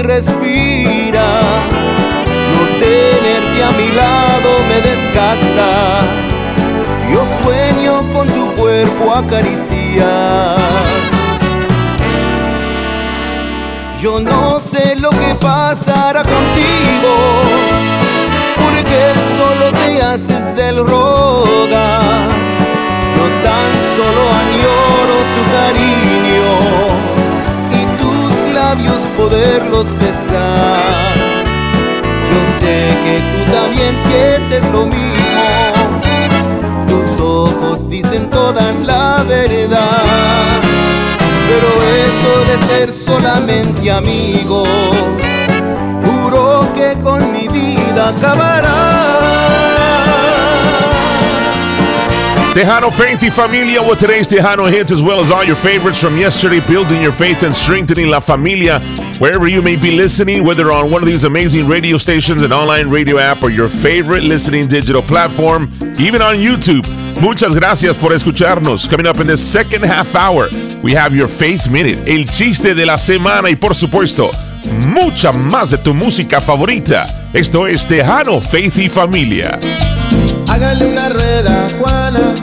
Fácil 0.00 0.04
respirar. 0.04 1.62
No 2.54 2.62
tenerte 2.78 3.64
a 3.64 3.70
mi 3.72 3.92
lado 3.92 4.50
me 4.68 4.80
desgasta. 4.80 6.00
Yo 7.12 7.26
sueño 7.42 8.12
con 8.12 8.28
tu 8.28 8.52
cuerpo 8.54 9.14
acariciar. 9.14 10.56
Yo 14.00 14.18
no 14.18 14.58
sé 14.60 14.96
lo 14.96 15.10
que 15.10 15.34
pasará 15.40 16.22
contigo, 16.22 17.12
porque 18.56 19.12
solo 19.36 19.72
te 19.72 20.02
haces 20.02 20.56
del 20.56 20.78
roga. 20.78 22.00
Yo 23.16 23.24
tan 23.44 23.70
solo 23.96 24.22
añoro 24.42 25.16
tu 25.34 25.42
cariño 25.52 26.99
labios 28.70 29.02
poderlos 29.16 29.86
besar. 29.98 31.14
Yo 32.30 32.40
sé 32.60 32.76
que 33.04 33.16
tú 33.30 33.40
también 33.52 33.94
sientes 34.08 34.70
lo 34.70 34.86
mismo. 34.86 35.42
Tus 36.86 37.20
ojos 37.20 37.88
dicen 37.88 38.30
toda 38.30 38.72
la 38.72 39.24
verdad. 39.26 40.04
Pero 41.48 41.68
esto 42.06 42.32
de 42.48 42.56
ser 42.68 42.92
solamente 42.92 43.90
amigos, 43.90 44.68
juro 46.04 46.72
que 46.76 46.96
con 47.02 47.32
mi 47.32 47.48
vida 47.48 48.10
acabará. 48.10 49.49
Tejano 52.54 52.90
Faith 52.90 53.22
y 53.22 53.30
Familia 53.30 53.80
with 53.80 54.00
today's 54.00 54.26
Tejano 54.26 54.68
hits 54.68 54.90
as 54.90 55.00
well 55.00 55.20
as 55.20 55.30
all 55.30 55.44
your 55.44 55.54
favorites 55.54 56.00
from 56.00 56.16
yesterday, 56.16 56.58
building 56.66 57.00
your 57.00 57.12
faith 57.12 57.44
and 57.44 57.54
strengthening 57.54 58.08
La 58.08 58.18
Familia. 58.18 58.80
Wherever 59.20 59.46
you 59.46 59.62
may 59.62 59.76
be 59.76 59.92
listening, 59.92 60.44
whether 60.44 60.72
on 60.72 60.90
one 60.90 61.00
of 61.00 61.06
these 61.06 61.22
amazing 61.22 61.68
radio 61.68 61.96
stations, 61.96 62.42
an 62.42 62.52
online 62.52 62.90
radio 62.90 63.18
app, 63.18 63.44
or 63.44 63.50
your 63.50 63.68
favorite 63.68 64.24
listening 64.24 64.66
digital 64.66 65.00
platform, 65.00 65.70
even 66.00 66.20
on 66.20 66.36
YouTube. 66.36 66.84
Muchas 67.20 67.54
gracias 67.54 67.96
por 67.96 68.10
escucharnos. 68.10 68.88
Coming 68.88 69.06
up 69.06 69.20
in 69.20 69.28
the 69.28 69.36
second 69.36 69.84
half 69.84 70.16
hour, 70.16 70.48
we 70.82 70.92
have 70.92 71.14
your 71.14 71.28
Faith 71.28 71.70
Minute, 71.70 71.98
el 72.08 72.24
chiste 72.24 72.74
de 72.74 72.84
la 72.84 72.96
semana 72.96 73.48
y 73.48 73.54
por 73.54 73.76
supuesto, 73.76 74.28
mucha 74.88 75.30
más 75.30 75.70
de 75.70 75.78
tu 75.78 75.94
música 75.94 76.40
favorita. 76.40 77.06
Esto 77.32 77.68
es 77.68 77.86
Tejano 77.86 78.40
Faith 78.40 78.76
y 78.78 78.88
Familia. 78.88 79.56
Hágale 80.60 80.84
una 80.84 81.08
rueda, 81.08 81.66
Juana, 81.80 82.34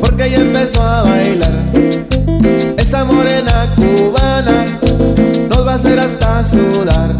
porque 0.00 0.26
ella 0.26 0.42
empezó 0.42 0.80
a 0.80 1.02
bailar. 1.02 1.72
Esa 2.78 3.04
morena 3.04 3.74
cubana 3.74 4.64
nos 5.50 5.66
va 5.66 5.72
a 5.72 5.74
hacer 5.74 5.98
hasta 5.98 6.44
sudar. 6.44 7.16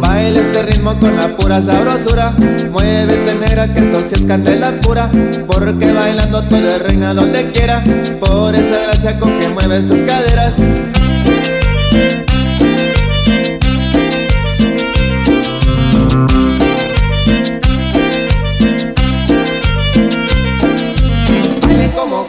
Baila 0.00 0.40
este 0.40 0.62
ritmo 0.62 0.98
con 0.98 1.14
la 1.16 1.36
pura 1.36 1.60
sabrosura. 1.60 2.34
Muévete 2.70 3.34
negra 3.34 3.70
que 3.74 3.82
esto 3.82 4.00
sí 4.00 4.14
es 4.14 4.24
candela 4.24 4.80
pura. 4.80 5.10
Porque 5.46 5.92
bailando 5.92 6.42
tú 6.44 6.56
eres 6.56 6.82
reina 6.82 7.12
donde 7.12 7.50
quiera. 7.50 7.84
Por 8.20 8.54
esa 8.54 8.84
gracia 8.84 9.18
con 9.18 9.38
que 9.38 9.50
mueves 9.50 9.86
tus 9.86 10.02
caderas. 10.02 10.62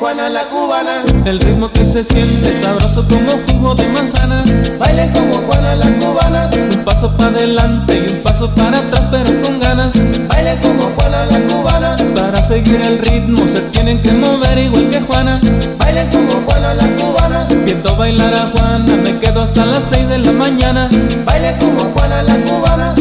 Juana 0.02 0.32
la 0.32 0.50
cubana. 0.50 1.06
El 1.26 1.40
ritmo 1.40 1.72
que 1.72 1.86
se 1.86 2.04
siente 2.04 2.60
sabroso 2.60 3.08
como 3.08 3.34
jugo 3.48 3.76
de 3.76 3.88
manzana. 3.90 4.44
Baile 4.80 5.12
como 5.14 5.36
Juana 5.46 5.76
la 5.76 5.86
cubana. 6.00 6.50
Un 6.56 6.84
paso 6.84 7.16
para 7.16 7.30
adelante 7.30 7.94
y 8.04 8.12
un 8.12 8.24
paso 8.24 8.50
para 8.56 8.80
atrás, 8.80 9.08
pero 9.12 9.32
con 9.44 9.60
ganas. 9.60 9.94
Baile 10.28 10.58
como 10.60 10.90
Juana 10.96 11.28
la 11.28 11.40
cubana. 11.42 11.96
Para 12.16 12.44
seguir 12.44 12.82
el 12.82 12.98
ritmo 12.98 13.48
se 13.48 13.62
tienen 13.70 14.02
que 14.02 14.12
mover 14.14 14.58
igual 14.58 14.90
que 14.90 15.02
Juana. 15.02 15.40
Baile 15.78 16.10
como 16.12 16.32
Juana 16.48 16.74
la 16.74 16.88
cubana. 16.98 17.48
Viendo 17.64 17.96
bailar 17.96 18.34
a 18.34 18.50
Juana, 18.58 18.96
me 19.04 19.20
quedo 19.20 19.44
hasta 19.44 19.68
las 19.68 19.84
6 19.84 20.10
de 20.10 20.18
la 20.18 20.32
mañana. 20.32 20.90
Baile 21.26 21.56
como 21.60 21.80
Juana 21.94 22.24
la 22.24 22.36
cubana. 22.38 22.96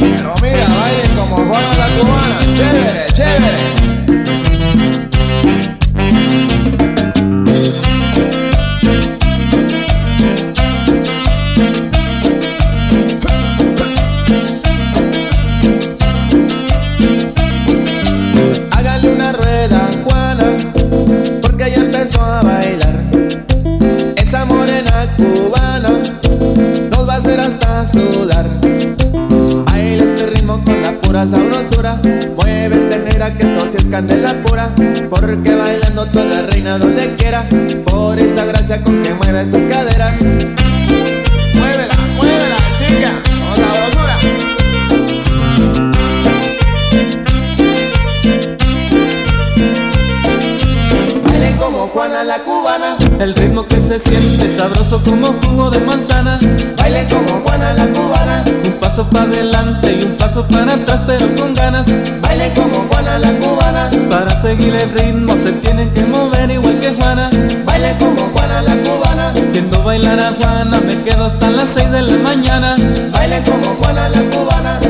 Pero 0.00 0.34
mira, 0.42 0.66
baile 0.68 1.08
como 1.16 1.36
Juana 1.36 1.74
la 1.76 1.88
cubana. 1.98 2.38
Chévere, 2.54 3.06
chévere. 3.14 3.97
Porque 35.28 35.54
bailando 35.54 36.06
tú 36.06 36.20
eres 36.20 36.46
reina 36.46 36.78
donde 36.78 37.14
quiera. 37.16 37.46
Por 37.84 38.18
esa 38.18 38.46
gracia 38.46 38.82
con 38.82 39.02
que 39.02 39.12
mueves 39.12 39.50
tus 39.50 39.66
caderas. 39.66 40.18
Muévela, 41.54 41.94
muévela, 42.16 42.56
chica, 42.78 43.12
con 43.44 43.56
sabrosura. 43.62 44.16
Baile 51.24 51.56
como 51.56 51.88
Juana 51.88 52.24
la 52.24 52.42
cubana. 52.42 52.96
El 53.20 53.34
ritmo 53.34 53.66
que 53.66 53.80
se 53.80 53.98
siente 53.98 54.48
sabroso 54.48 55.02
como 55.02 55.32
jugo 55.42 55.70
de 55.70 55.80
manzana. 55.80 56.38
Baile 56.76 57.04
como 57.08 57.40
Juana 57.40 57.74
la 57.74 57.86
cubana. 57.88 58.44
Un 58.64 58.72
paso 58.80 59.10
para 59.10 59.24
adelante 59.24 59.98
y 60.00 60.04
un 60.04 60.16
paso 60.16 60.46
para 60.46 60.74
atrás, 60.74 61.02
pero 61.04 61.26
con 61.34 61.52
ganas. 61.52 61.88
Baile 62.22 62.52
como 62.54 62.76
Juana 62.88 63.18
la 63.18 63.32
cubana. 63.32 63.90
Para 64.08 64.40
seguir 64.40 64.72
el 64.72 64.90
ritmo 64.92 65.34
se 65.34 65.52
tienen 65.52 65.92
que 65.92 66.02
mover 66.02 66.48
igual 66.52 66.78
que 66.78 66.90
Juana. 66.90 67.28
Baile 67.64 67.96
como 67.98 68.20
Juana 68.32 68.62
la 68.62 68.76
cubana. 68.76 69.32
Viendo 69.52 69.82
bailar 69.82 70.20
a 70.20 70.32
Juana, 70.32 70.78
me 70.86 70.96
quedo 71.02 71.24
hasta 71.24 71.50
las 71.50 71.70
6 71.70 71.90
de 71.90 72.02
la 72.02 72.16
mañana. 72.18 72.76
Baile 73.12 73.42
como 73.42 73.66
Juana 73.66 74.08
la 74.10 74.20
cubana. 74.30 74.80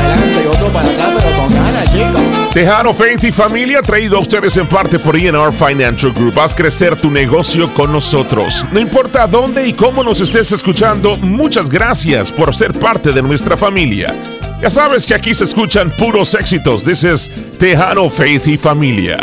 Adelante 0.00 0.46
otro 0.48 0.72
para 0.72 0.88
atrás, 0.88 1.10
pero 1.22 1.36
con 1.36 1.48
ganas, 1.54 1.90
chicos. 1.90 2.52
Tejano 2.52 2.92
Faith 2.92 3.24
y 3.24 3.32
Familia 3.32 3.80
traído 3.82 4.16
a 4.16 4.20
ustedes 4.20 4.56
en 4.56 4.66
parte 4.66 4.98
por 4.98 5.16
ENR 5.16 5.52
Financial 5.52 6.12
Group. 6.12 6.38
Haz 6.40 6.54
crecer 6.54 6.96
tu 6.96 7.10
negocio 7.10 7.72
con 7.74 7.92
nosotros. 7.92 8.66
No 8.72 8.80
importa 8.80 9.26
dónde 9.26 9.68
y 9.68 9.72
cómo 9.72 10.02
nos 10.02 10.20
estés 10.20 10.50
escuchando, 10.52 11.16
muchas 11.18 11.70
gracias 11.70 12.32
por 12.32 12.54
ser 12.54 12.72
parte 12.72 13.12
de 13.12 13.22
nuestra 13.22 13.56
familia. 13.56 14.14
Ya 14.60 14.68
sabes 14.68 15.06
que 15.06 15.14
aquí 15.14 15.32
se 15.32 15.44
escuchan 15.44 15.90
puros 15.90 16.34
éxitos. 16.34 16.86
Is 16.86 17.30
Tejano 17.58 18.10
Faith 18.10 18.46
y 18.48 18.58
Familia. 18.58 19.18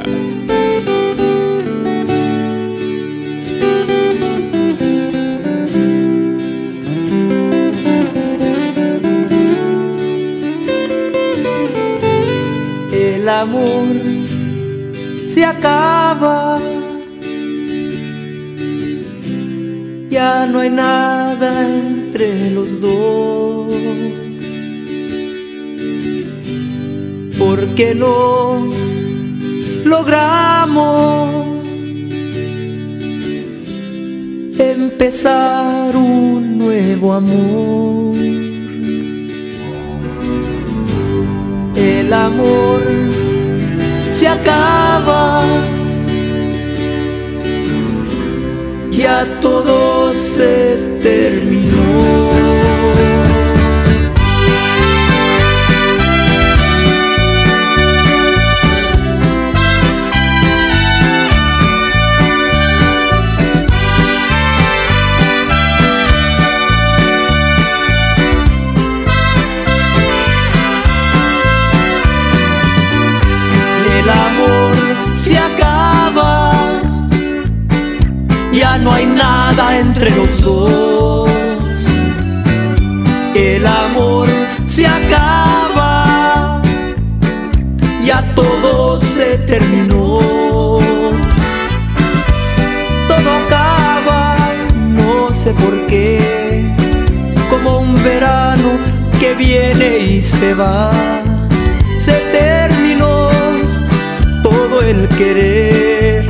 Amor 13.48 13.86
se 15.28 15.46
acaba. 15.46 16.60
Ya 20.10 20.48
no 20.48 20.60
hay 20.60 20.70
nada 20.70 21.50
entre 21.68 22.52
los 22.52 22.80
dos. 22.82 23.74
Porque 27.38 27.94
no 27.94 28.68
logramos 29.86 31.38
empezar 34.58 35.96
un 35.96 36.58
nuevo 36.58 37.14
amor. 37.14 38.16
El 41.76 42.12
amor 42.12 42.97
se 44.18 44.28
acaba. 44.28 45.44
Ya 48.90 49.24
todo 49.42 50.12
se 50.14 50.76
terminó. 51.04 52.47
entre 79.80 80.10
los 80.12 80.42
dos. 80.42 81.30
El 83.36 83.66
amor 83.66 84.28
se 84.66 84.88
acaba, 84.88 86.62
ya 88.04 88.24
todo 88.36 89.00
se 89.00 89.38
terminó. 89.46 90.20
Todo 93.08 93.30
acaba, 93.46 94.38
no 94.90 95.32
sé 95.32 95.52
por 95.52 95.88
qué, 95.88 96.66
como 97.50 97.80
un 97.80 97.96
verano 98.04 98.78
que 99.20 99.36
viene 99.36 100.00
y 100.00 100.22
se 100.22 100.54
va. 100.54 100.92
Se 102.00 102.14
terminó 102.32 103.30
todo 104.42 104.82
el 104.82 105.08
querer, 105.10 106.28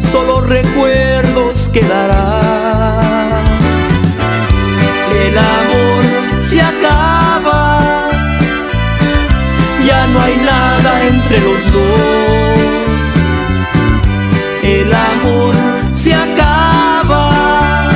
solo 0.00 0.40
recuerdos 0.40 1.68
quedarán. 1.68 2.21
Entre 11.32 11.40
los 11.40 11.72
dos. 11.72 12.00
El 14.62 14.92
amor 14.92 15.54
se 15.92 16.14
acaba, 16.14 17.90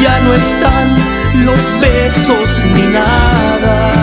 ya 0.00 0.20
no 0.20 0.34
están 0.34 1.44
los 1.44 1.80
besos 1.80 2.64
ni 2.74 2.84
nada. 2.84 3.99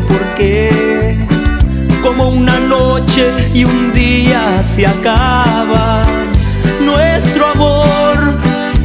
Por 0.00 0.20
qué. 0.34 1.16
Como 2.02 2.28
una 2.28 2.58
noche 2.60 3.30
y 3.54 3.64
un 3.64 3.92
día 3.92 4.62
se 4.62 4.86
acaba, 4.86 6.02
nuestro 6.84 7.46
amor 7.46 8.34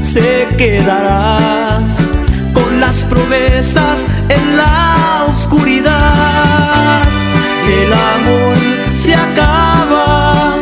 se 0.01 0.47
quedará 0.57 1.79
con 2.53 2.79
las 2.79 3.03
promesas 3.03 4.07
en 4.29 4.57
la 4.57 5.27
oscuridad. 5.33 7.01
El 7.67 7.93
amor 7.93 8.57
se 8.91 9.13
acaba, 9.13 10.55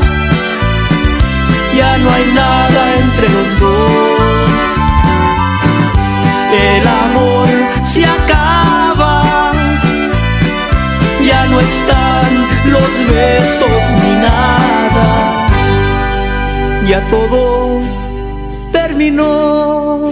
ya 1.75 1.97
no 1.97 2.11
hay 2.11 2.25
nada 2.33 2.95
entre 2.97 3.29
los 3.29 3.59
dos. 3.59 4.09
El 6.51 6.87
amor 6.87 7.38
están 11.59 12.47
los 12.71 13.11
besos 13.11 13.93
ni 14.03 14.13
nada, 14.15 15.47
ya 16.87 17.01
todo 17.09 17.81
terminó 18.71 20.11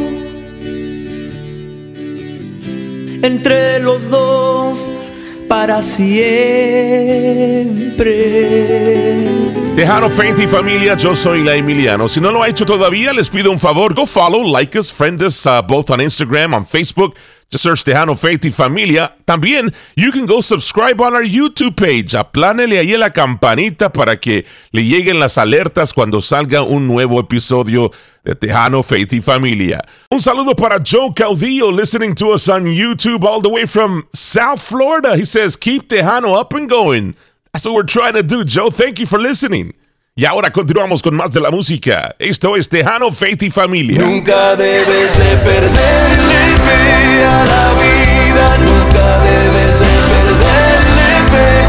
entre 3.22 3.80
los 3.80 4.10
dos 4.10 4.90
para 5.48 5.82
siempre. 5.82 6.28
Tejano 9.78 10.10
Faith 10.10 10.40
y 10.40 10.48
familia, 10.48 10.98
yo 10.98 11.14
soy 11.14 11.44
la 11.44 11.54
Emiliano. 11.56 12.08
Si 12.08 12.20
no 12.20 12.32
lo 12.32 12.42
ha 12.42 12.50
hecho 12.50 12.66
todavía, 12.66 13.14
les 13.14 13.30
pido 13.30 13.52
un 13.52 13.60
favor, 13.60 13.94
go 13.94 14.08
follow, 14.08 14.44
like 14.44 14.76
us, 14.76 14.92
friend 14.92 15.22
us 15.22 15.46
uh, 15.46 15.62
both 15.62 15.92
on 15.92 16.00
Instagram, 16.00 16.56
on 16.56 16.66
Facebook. 16.66 17.16
Just 17.52 17.64
search 17.64 17.84
Tejano 17.84 18.18
Faith 18.18 18.44
y 18.46 18.50
Familia. 18.50 19.14
También, 19.26 19.72
you 19.96 20.12
can 20.12 20.26
go 20.26 20.42
subscribe 20.42 21.00
on 21.00 21.14
our 21.14 21.24
YouTube 21.24 21.76
page. 21.76 22.16
Aplánele 22.16 22.80
ahí 22.80 22.98
la 22.98 23.12
campanita 23.12 23.94
para 23.94 24.20
que 24.20 24.48
le 24.72 24.84
lleguen 24.84 25.20
las 25.20 25.38
alertas 25.38 25.94
cuando 25.94 26.22
salga 26.22 26.64
un 26.64 26.88
nuevo 26.88 27.20
episodio 27.20 27.92
de 28.24 28.34
Tejano 28.34 28.82
Faith 28.82 29.14
y 29.14 29.22
Familia. 29.22 29.80
Un 30.10 30.22
saludo 30.22 30.56
para 30.56 30.80
Joe 30.84 31.14
Caudillo 31.14 31.72
listening 31.72 32.16
to 32.16 32.34
us 32.34 32.50
on 32.50 32.66
YouTube 32.66 33.24
all 33.24 33.42
the 33.44 33.48
way 33.48 33.68
from 33.68 34.08
South 34.12 34.60
Florida. 34.60 35.16
He 35.16 35.24
says, 35.24 35.56
keep 35.56 35.88
Tejano 35.88 36.36
up 36.36 36.52
and 36.54 36.68
going. 36.68 37.14
That's 37.54 37.66
what 37.66 37.74
we're 37.76 37.84
trying 37.84 38.14
to 38.14 38.24
do, 38.24 38.44
Joe. 38.44 38.70
Thank 38.70 39.00
you 39.00 39.06
for 39.06 39.20
listening. 39.20 39.74
Y 40.16 40.26
ahora 40.26 40.50
continuamos 40.52 41.04
con 41.04 41.14
más 41.14 41.32
de 41.32 41.40
la 41.40 41.52
música. 41.52 42.16
Esto 42.18 42.56
es 42.56 42.70
Tejano, 42.70 43.12
Faith 43.12 43.44
y 43.44 43.52
Familia. 43.52 44.02
Nunca 44.02 44.56
debes 44.56 45.16
de 45.16 45.38
perderle 45.38 46.58
fe 46.58 47.24
a 47.24 47.46
la 47.46 47.74
vida, 47.84 48.58
nunca 48.58 49.20
debes 49.22 49.80
de 49.80 49.86
perderle 50.10 51.32
fe 51.32 51.67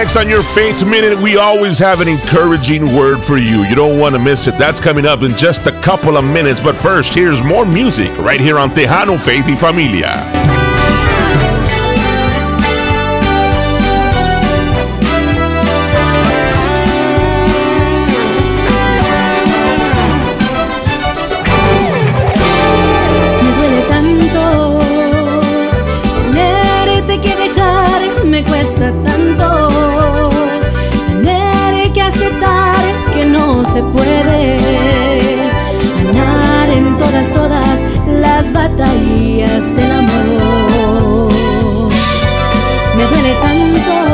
next 0.00 0.16
on 0.16 0.30
your 0.30 0.42
Faith 0.42 0.82
Minute, 0.82 1.18
we 1.20 1.36
always 1.36 1.78
have 1.78 2.00
an 2.00 2.08
encouraging 2.08 2.96
word 2.96 3.22
for 3.22 3.36
you. 3.36 3.64
You 3.64 3.74
don't 3.74 3.98
want 3.98 4.14
to 4.14 4.18
miss 4.18 4.46
it. 4.46 4.56
That's 4.56 4.80
coming 4.80 5.04
up 5.04 5.22
in 5.22 5.36
just 5.36 5.66
a 5.66 5.72
couple 5.82 6.16
of 6.16 6.24
minutes. 6.24 6.58
But 6.58 6.74
first, 6.74 7.12
here's 7.12 7.42
more 7.44 7.66
music 7.66 8.16
right 8.16 8.40
here 8.40 8.58
on 8.58 8.70
Tejano 8.70 9.20
Faith 9.20 9.46
y 9.46 9.54
Familia. 9.54 10.49
Batallas 39.50 39.74
del 39.74 39.92
amor. 39.92 41.28
Me 42.96 43.04
duele 43.06 43.34
tanto 43.34 44.09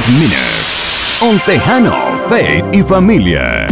Faith 0.00 0.14
Minute. 0.14 1.22
On 1.22 1.38
Tejano, 1.40 2.28
Faith 2.30 2.64
y 2.74 2.82
Familia. 2.82 3.66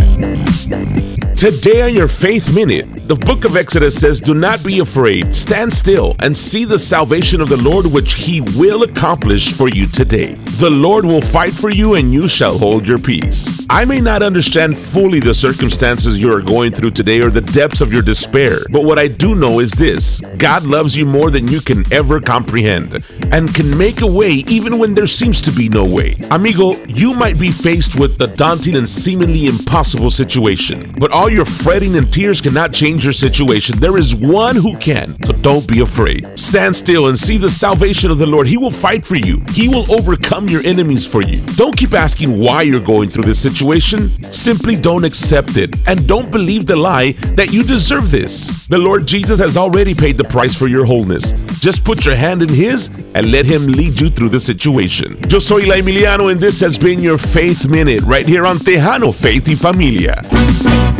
Today 1.37 1.83
on 1.83 1.95
your 1.95 2.09
Faith 2.09 2.55
Minute, 2.55 2.85
the 3.09 3.14
book 3.14 3.47
of 3.47 3.57
Exodus 3.57 3.99
says, 3.99 4.20
Do 4.20 4.35
not 4.35 4.62
be 4.62 4.81
afraid, 4.81 5.35
stand 5.35 5.72
still, 5.72 6.16
and 6.18 6.37
see 6.37 6.66
the 6.66 6.79
salvation 6.79 7.41
of 7.41 7.49
the 7.49 7.57
Lord, 7.57 7.87
which 7.87 8.14
he 8.14 8.43
will 8.59 8.83
accomplish 8.83 9.55
for 9.55 9.68
you 9.68 9.87
today. 9.87 10.35
The 10.59 10.70
Lord 10.70 11.07
will 11.07 11.22
fight 11.22 11.55
for 11.55 11.70
you, 11.70 11.95
and 11.95 12.12
you 12.12 12.29
shall 12.29 12.59
hold 12.59 12.87
your 12.87 12.99
peace. 12.99 13.58
I 13.71 13.85
may 13.85 14.01
not 14.01 14.23
understand 14.23 14.79
fully 14.79 15.21
the 15.21 15.35
circumstances 15.35 16.19
you 16.19 16.33
are 16.33 16.41
going 16.41 16.73
through 16.73 16.93
today 16.93 17.21
or 17.21 17.29
the 17.29 17.43
depths 17.43 17.83
of 17.83 17.93
your 17.93 18.01
despair, 18.01 18.61
but 18.71 18.83
what 18.83 18.99
I 18.99 19.09
do 19.09 19.35
know 19.35 19.61
is 19.61 19.73
this 19.73 20.23
God 20.39 20.64
loves 20.64 20.97
you 20.97 21.05
more 21.05 21.31
than 21.31 21.47
you 21.49 21.61
can 21.61 21.85
ever 21.93 22.19
comprehend 22.19 23.05
and 23.31 23.55
can 23.55 23.77
make 23.77 24.01
a 24.01 24.07
way 24.07 24.43
even 24.49 24.79
when 24.79 24.95
there 24.95 25.07
seems 25.07 25.43
to 25.43 25.53
be 25.53 25.69
no 25.69 25.85
way. 25.85 26.16
Amigo, 26.31 26.83
you 26.87 27.12
might 27.12 27.39
be 27.39 27.51
faced 27.51 28.01
with 28.01 28.19
a 28.23 28.29
daunting 28.29 28.75
and 28.75 28.89
seemingly 28.89 29.45
impossible 29.49 30.09
situation, 30.09 30.95
but 30.99 31.12
all 31.12 31.29
your 31.29 31.45
fretting 31.45 31.97
and 31.97 32.11
tears 32.11 32.41
cannot 32.41 32.73
change 32.73 33.05
your 33.05 33.12
situation. 33.12 33.79
There 33.79 33.99
is 33.99 34.16
one 34.16 34.57
who 34.57 34.79
can, 34.79 35.23
so 35.25 35.35
don't 35.35 35.69
be 35.69 35.81
afraid. 35.81 36.27
Stand 36.39 36.75
still 36.75 37.09
and 37.09 37.19
see 37.19 37.37
the 37.37 37.51
salvation 37.51 38.11
of 38.11 38.16
the 38.16 38.27
Lord. 38.27 38.47
He 38.47 38.57
will 38.57 38.71
fight 38.71 39.05
for 39.05 39.16
you, 39.16 39.43
He 39.51 39.69
will 39.69 39.93
overcome 39.93 40.49
your 40.49 40.64
enemies 40.64 41.07
for 41.07 41.21
you. 41.21 41.45
Don't 41.57 41.77
keep 41.77 41.93
asking 41.93 42.39
why 42.39 42.62
you're 42.62 42.81
going 42.81 43.11
through 43.11 43.25
this 43.25 43.43
situation. 43.43 43.58
Simply 44.31 44.77
don't 44.77 45.05
accept 45.05 45.57
it 45.57 45.77
and 45.87 46.07
don't 46.07 46.31
believe 46.31 46.67
the 46.67 46.77
lie 46.77 47.13
that 47.37 47.53
you 47.53 47.63
deserve 47.63 48.11
this. 48.11 48.67
The 48.67 48.79
Lord 48.79 49.07
Jesus 49.07 49.39
has 49.41 49.57
already 49.57 49.95
paid 49.95 50.17
the 50.17 50.25
price 50.25 50.57
for 50.57 50.69
your 50.69 50.85
wholeness. 50.85 51.33
Just 51.61 51.85
put 51.85 52.05
your 52.05 52.17
hand 52.17 52.43
in 52.43 52.49
His 52.49 52.89
and 53.15 53.31
let 53.33 53.47
Him 53.47 53.67
lead 53.67 54.01
you 54.01 54.11
through 54.11 54.31
the 54.31 54.41
situation. 54.41 55.19
Yo 55.31 55.39
soy 55.39 55.67
La 55.67 55.77
Emiliano, 55.77 56.31
and 56.31 56.41
this 56.41 56.61
has 56.61 56.79
been 56.79 57.01
your 57.01 57.19
Faith 57.19 57.67
Minute 57.69 58.03
right 58.05 58.27
here 58.27 58.47
on 58.47 58.59
Tejano 58.59 59.15
Faith 59.15 59.49
y 59.49 59.55
Familia. 59.55 60.98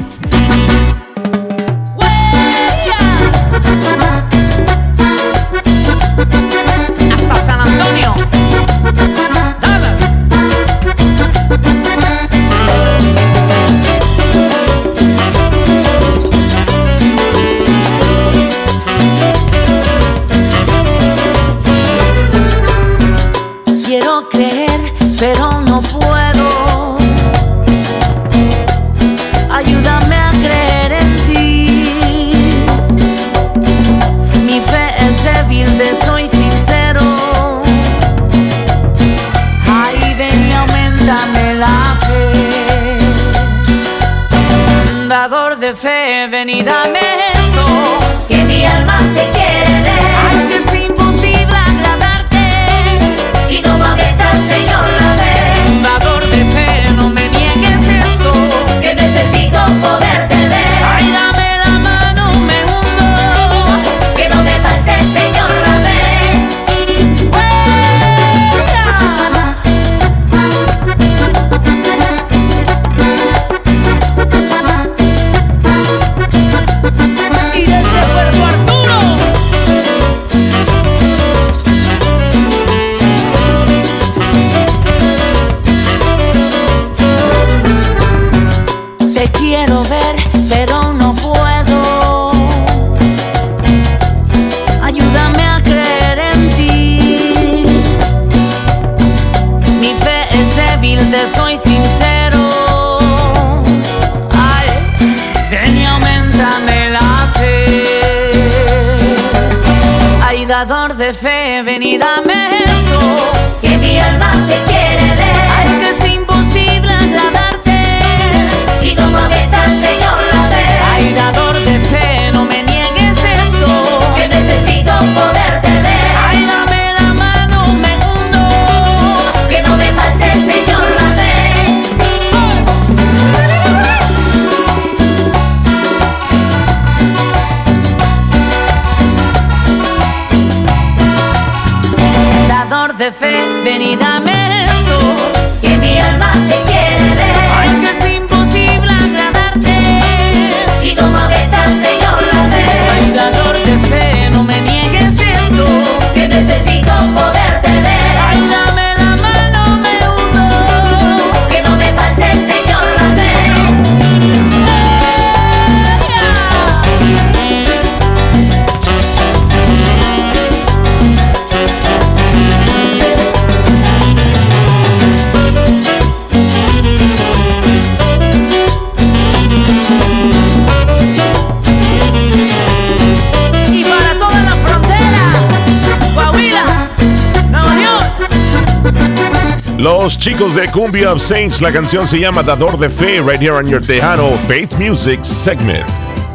Los 189.79 190.18
chicos 190.18 190.57
de 190.57 190.68
Cumbia 190.72 191.12
of 191.12 191.22
Saints, 191.22 191.62
la 191.62 191.70
canción 191.70 192.05
se 192.05 192.18
llama 192.18 192.43
Dador 192.43 192.76
de 192.81 192.91
Fe, 192.91 193.20
right 193.20 193.41
here 193.41 193.53
on 193.53 193.68
your 193.68 193.81
Tejano 193.81 194.37
Faith 194.49 194.72
Music 194.76 195.20
segment. 195.22 195.87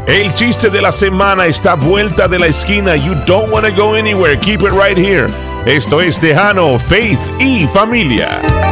El 0.07 0.33
chiste 0.33 0.69
de 0.69 0.81
la 0.81 0.93
semana 0.93 1.45
está 1.47 1.73
vuelta 1.73 2.29
de 2.29 2.39
la 2.39 2.47
esquina. 2.47 2.95
You 2.95 3.15
don't 3.27 3.51
wanna 3.51 3.69
go 3.71 3.95
anywhere, 3.95 4.37
keep 4.37 4.61
it 4.61 4.71
right 4.71 4.97
here. 4.97 5.27
Esto 5.65 5.99
es 5.99 6.17
Tejano, 6.17 6.79
Faith 6.79 7.19
y 7.37 7.67
Familia. 7.67 8.62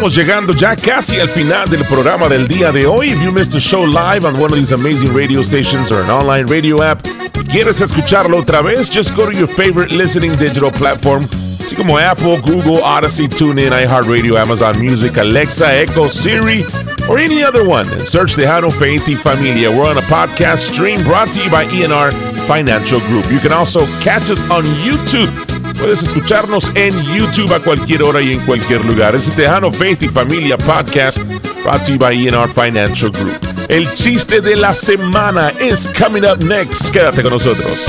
Estamos 0.00 0.16
llegando 0.16 0.54
ya 0.54 0.74
casi 0.76 1.20
al 1.20 1.28
final 1.28 1.68
del 1.68 1.84
programa 1.84 2.26
del 2.26 2.48
día 2.48 2.72
de 2.72 2.86
hoy. 2.86 3.10
If 3.10 3.22
you 3.22 3.32
missed 3.32 3.52
the 3.52 3.60
show 3.60 3.84
live 3.84 4.24
on 4.24 4.32
one 4.40 4.50
of 4.50 4.56
these 4.56 4.72
amazing 4.72 5.12
radio 5.12 5.42
stations 5.42 5.92
or 5.92 6.00
an 6.00 6.08
online 6.08 6.46
radio 6.46 6.82
app, 6.82 7.02
¿quieres 7.50 7.82
escucharlo 7.82 8.38
otra 8.38 8.62
vez? 8.62 8.88
Just 8.88 9.14
go 9.14 9.30
to 9.30 9.36
your 9.36 9.46
favorite 9.46 9.92
listening 9.92 10.34
digital 10.38 10.70
platform, 10.70 11.28
así 11.60 11.76
como 11.76 11.98
Apple, 11.98 12.40
Google, 12.40 12.82
Odyssey, 12.82 13.28
TuneIn, 13.28 13.72
iHeartRadio, 13.72 14.38
Amazon 14.38 14.78
Music, 14.82 15.18
Alexa, 15.18 15.70
Echo, 15.70 16.08
Siri, 16.08 16.64
or 17.06 17.18
any 17.18 17.44
other 17.44 17.68
one, 17.68 17.86
and 17.92 18.02
search 18.02 18.36
Tejano 18.36 18.72
Faith 18.72 19.06
y 19.06 19.14
Familia. 19.14 19.68
We're 19.68 19.86
on 19.86 19.98
a 19.98 20.06
podcast 20.08 20.72
stream 20.72 21.04
brought 21.04 21.28
to 21.34 21.44
you 21.44 21.50
by 21.50 21.66
ENR 21.66 22.14
Financial 22.46 23.00
Group. 23.00 23.30
You 23.30 23.38
can 23.38 23.52
also 23.52 23.80
catch 24.00 24.30
us 24.30 24.40
on 24.50 24.64
YouTube. 24.80 25.49
Puedes 25.80 26.02
escucharnos 26.02 26.70
en 26.74 26.92
YouTube 27.14 27.52
a 27.54 27.58
cualquier 27.60 28.02
hora 28.02 28.20
y 28.20 28.34
en 28.34 28.40
cualquier 28.40 28.84
lugar. 28.84 29.14
Es 29.14 29.28
el 29.28 29.34
Tejano 29.34 29.72
Faith 29.72 30.02
y 30.02 30.08
Familia 30.08 30.58
Podcast, 30.58 31.18
brought 31.64 31.84
to 31.86 31.92
you 31.92 31.98
by 31.98 32.14
ENR 32.14 32.48
Financial 32.48 33.10
Group. 33.10 33.49
El 33.70 33.92
chiste 33.92 34.40
de 34.40 34.56
la 34.56 34.74
semana 34.74 35.50
es 35.60 35.88
coming 35.96 36.24
up 36.24 36.44
next. 36.44 36.90
Quédate 36.90 37.22
con 37.22 37.30
nosotros. 37.30 37.86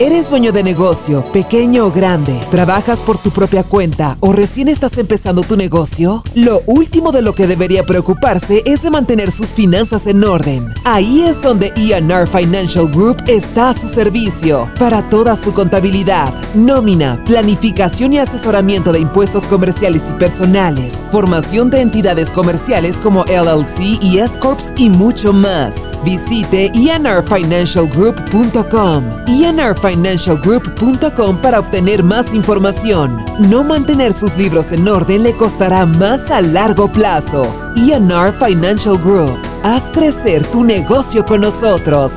¿Eres 0.00 0.30
dueño 0.30 0.50
de 0.50 0.64
negocio, 0.64 1.22
pequeño 1.32 1.86
o 1.86 1.92
grande? 1.92 2.40
¿Trabajas 2.50 3.04
por 3.04 3.18
tu 3.18 3.30
propia 3.30 3.62
cuenta 3.62 4.16
o 4.18 4.32
recién 4.32 4.66
estás 4.66 4.98
empezando 4.98 5.42
tu 5.42 5.56
negocio? 5.56 6.24
Lo 6.34 6.62
último 6.66 7.12
de 7.12 7.22
lo 7.22 7.36
que 7.36 7.46
debería 7.46 7.86
preocuparse 7.86 8.64
es 8.66 8.82
de 8.82 8.90
mantener 8.90 9.30
sus 9.30 9.50
finanzas 9.50 10.08
en 10.08 10.24
orden. 10.24 10.74
Ahí 10.84 11.22
es 11.22 11.40
donde 11.40 11.72
ENR 11.76 12.26
Financial 12.26 12.88
Group 12.90 13.22
está 13.28 13.70
a 13.70 13.74
su 13.74 13.86
servicio 13.86 14.68
para 14.76 15.08
toda 15.08 15.36
su 15.36 15.54
contabilidad, 15.54 16.34
nómina, 16.56 17.22
planificación 17.24 18.12
y 18.12 18.18
asesoramiento 18.18 18.92
de 18.92 18.98
impuestos 18.98 19.46
comerciales 19.46 20.10
y 20.10 20.14
personales, 20.14 21.06
formación 21.12 21.70
de 21.70 21.80
entidades 21.80 22.32
comerciales 22.32 22.98
como 22.98 23.24
LLC 23.26 24.02
y 24.02 24.18
S-Corps 24.18 24.72
y 24.76 24.90
mucho 25.12 25.32
más. 25.34 25.98
Visite 26.04 26.70
enrfinancialgroup.com 26.74 29.04
enrfinancialgroup.com 29.28 31.36
para 31.42 31.60
obtener 31.60 32.02
más 32.02 32.32
información. 32.32 33.22
No 33.38 33.62
mantener 33.62 34.14
sus 34.14 34.38
libros 34.38 34.72
en 34.72 34.88
orden 34.88 35.22
le 35.22 35.36
costará 35.36 35.84
más 35.84 36.30
a 36.30 36.40
largo 36.40 36.90
plazo. 36.90 37.46
ENR 37.76 38.32
Financial 38.38 38.96
Group. 38.96 39.38
Haz 39.62 39.82
crecer 39.92 40.46
tu 40.46 40.64
negocio 40.64 41.26
con 41.26 41.42
nosotros. 41.42 42.12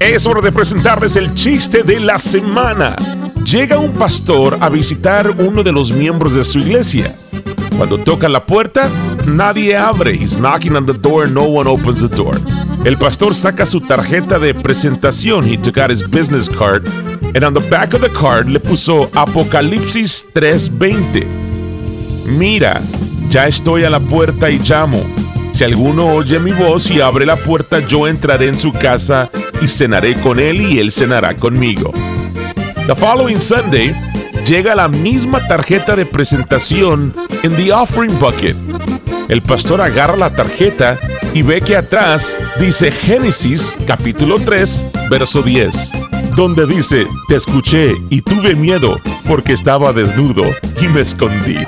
Es 0.00 0.26
hora 0.26 0.40
de 0.40 0.52
presentarles 0.52 1.16
el 1.16 1.34
chiste 1.34 1.82
de 1.82 2.00
la 2.00 2.18
semana. 2.18 2.96
Llega 3.44 3.76
un 3.78 3.92
pastor 3.92 4.56
a 4.60 4.70
visitar 4.70 5.34
uno 5.38 5.62
de 5.62 5.72
los 5.72 5.92
miembros 5.92 6.32
de 6.34 6.44
su 6.44 6.60
iglesia. 6.60 7.14
Cuando 7.80 7.96
toca 7.96 8.28
la 8.28 8.44
puerta, 8.44 8.90
nadie 9.26 9.74
abre. 9.74 10.12
He's 10.12 10.36
knocking 10.36 10.76
on 10.76 10.84
the 10.84 10.92
door, 10.92 11.26
no 11.30 11.44
one 11.44 11.66
opens 11.66 12.02
the 12.02 12.14
door. 12.14 12.38
El 12.84 12.98
pastor 12.98 13.34
saca 13.34 13.64
su 13.64 13.80
tarjeta 13.80 14.38
de 14.38 14.52
presentación. 14.52 15.46
He 15.46 15.56
took 15.56 15.78
out 15.78 15.90
his 15.90 16.06
business 16.06 16.46
card, 16.46 16.86
and 17.34 17.42
on 17.42 17.54
the 17.54 17.66
back 17.70 17.94
of 17.94 18.02
the 18.02 18.10
card 18.10 18.50
le 18.50 18.60
puso 18.60 19.08
Apocalipsis 19.14 20.26
3:20. 20.34 21.26
Mira, 22.26 22.82
ya 23.30 23.46
estoy 23.46 23.84
a 23.84 23.88
la 23.88 24.00
puerta 24.00 24.50
y 24.50 24.58
llamo. 24.58 25.02
Si 25.54 25.64
alguno 25.64 26.08
oye 26.08 26.38
mi 26.38 26.52
voz 26.52 26.90
y 26.90 27.00
abre 27.00 27.24
la 27.24 27.36
puerta, 27.36 27.78
yo 27.78 28.06
entraré 28.06 28.48
en 28.48 28.58
su 28.58 28.74
casa 28.74 29.30
y 29.62 29.68
cenaré 29.68 30.16
con 30.16 30.38
él 30.38 30.60
y 30.60 30.80
él 30.80 30.92
cenará 30.92 31.34
conmigo. 31.34 31.94
The 32.86 32.94
following 32.94 33.40
Sunday, 33.40 33.94
llega 34.44 34.74
la 34.74 34.88
misma 34.88 35.46
tarjeta 35.46 35.96
de 35.96 36.06
presentación 36.06 37.14
en 37.42 37.56
the 37.56 37.72
offering 37.72 38.18
bucket. 38.18 38.56
El 39.28 39.42
pastor 39.42 39.80
agarra 39.80 40.16
la 40.16 40.30
tarjeta 40.30 40.96
y 41.34 41.42
ve 41.42 41.60
que 41.60 41.76
atrás 41.76 42.38
dice 42.58 42.90
Génesis 42.90 43.76
capítulo 43.86 44.38
3, 44.40 44.86
verso 45.08 45.42
10, 45.42 45.92
donde 46.34 46.66
dice, 46.66 47.06
te 47.28 47.36
escuché 47.36 47.92
y 48.08 48.22
tuve 48.22 48.54
miedo 48.56 49.00
porque 49.28 49.52
estaba 49.52 49.92
desnudo 49.92 50.42
y 50.80 50.88
me 50.88 51.02
escondí. 51.02 51.58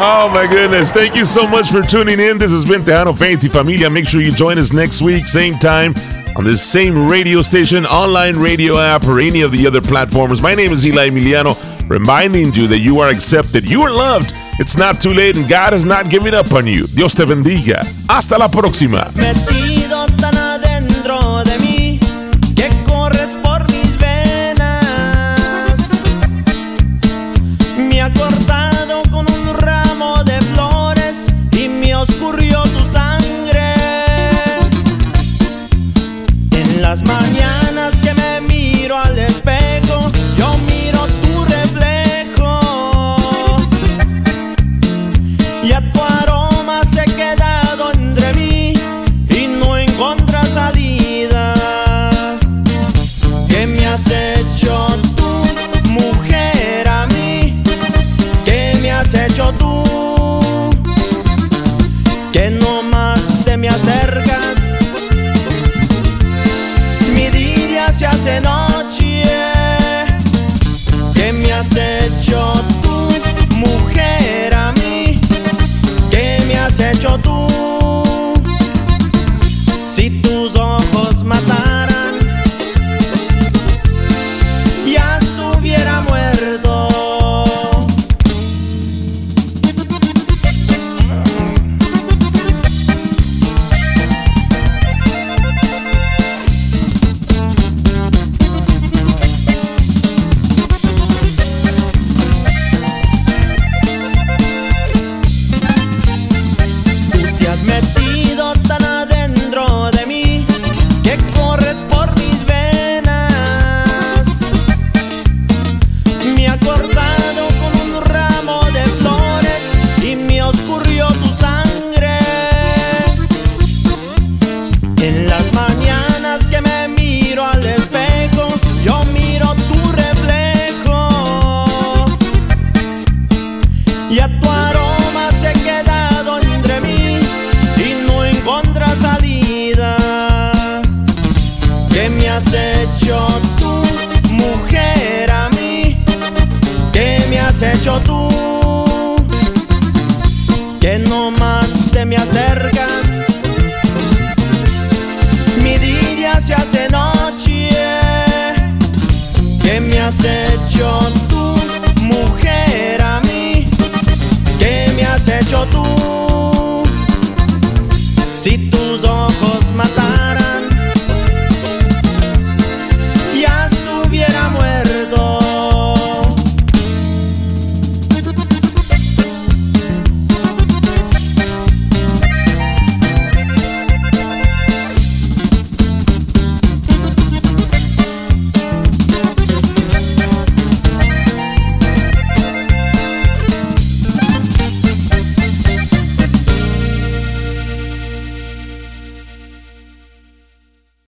Oh 0.00 0.30
my 0.32 0.46
goodness. 0.46 0.92
Thank 0.92 1.16
you 1.16 1.24
so 1.24 1.46
much 1.46 1.70
for 1.70 1.82
tuning 1.82 2.20
in. 2.20 2.38
This 2.38 2.52
has 2.52 2.64
been 2.64 2.84
Tejano 2.84 3.16
Faith 3.16 3.42
y 3.42 3.48
Familia. 3.48 3.90
Make 3.90 4.06
sure 4.06 4.22
you 4.22 4.30
join 4.30 4.56
us 4.56 4.72
next 4.72 5.02
week, 5.02 5.26
same 5.26 5.58
time, 5.58 5.92
on 6.38 6.44
this 6.44 6.62
same 6.62 7.08
radio 7.08 7.42
station, 7.42 7.84
online 7.84 8.36
radio 8.36 8.78
app, 8.78 9.04
or 9.04 9.18
any 9.18 9.42
of 9.42 9.50
the 9.50 9.66
other 9.66 9.80
platforms. 9.80 10.40
My 10.40 10.54
name 10.54 10.70
is 10.70 10.86
Eli 10.86 11.10
Emiliano, 11.10 11.56
reminding 11.90 12.54
you 12.54 12.68
that 12.68 12.78
you 12.78 13.00
are 13.00 13.10
accepted, 13.10 13.68
you 13.68 13.82
are 13.82 13.90
loved. 13.90 14.32
It's 14.60 14.76
not 14.76 15.00
too 15.00 15.12
late, 15.12 15.36
and 15.36 15.48
God 15.48 15.74
is 15.74 15.84
not 15.84 16.08
giving 16.08 16.34
up 16.34 16.52
on 16.52 16.66
you. 16.66 16.86
Dios 16.86 17.12
te 17.14 17.24
bendiga. 17.24 17.84
Hasta 18.08 18.38
la 18.38 18.48
próxima. 18.48 19.10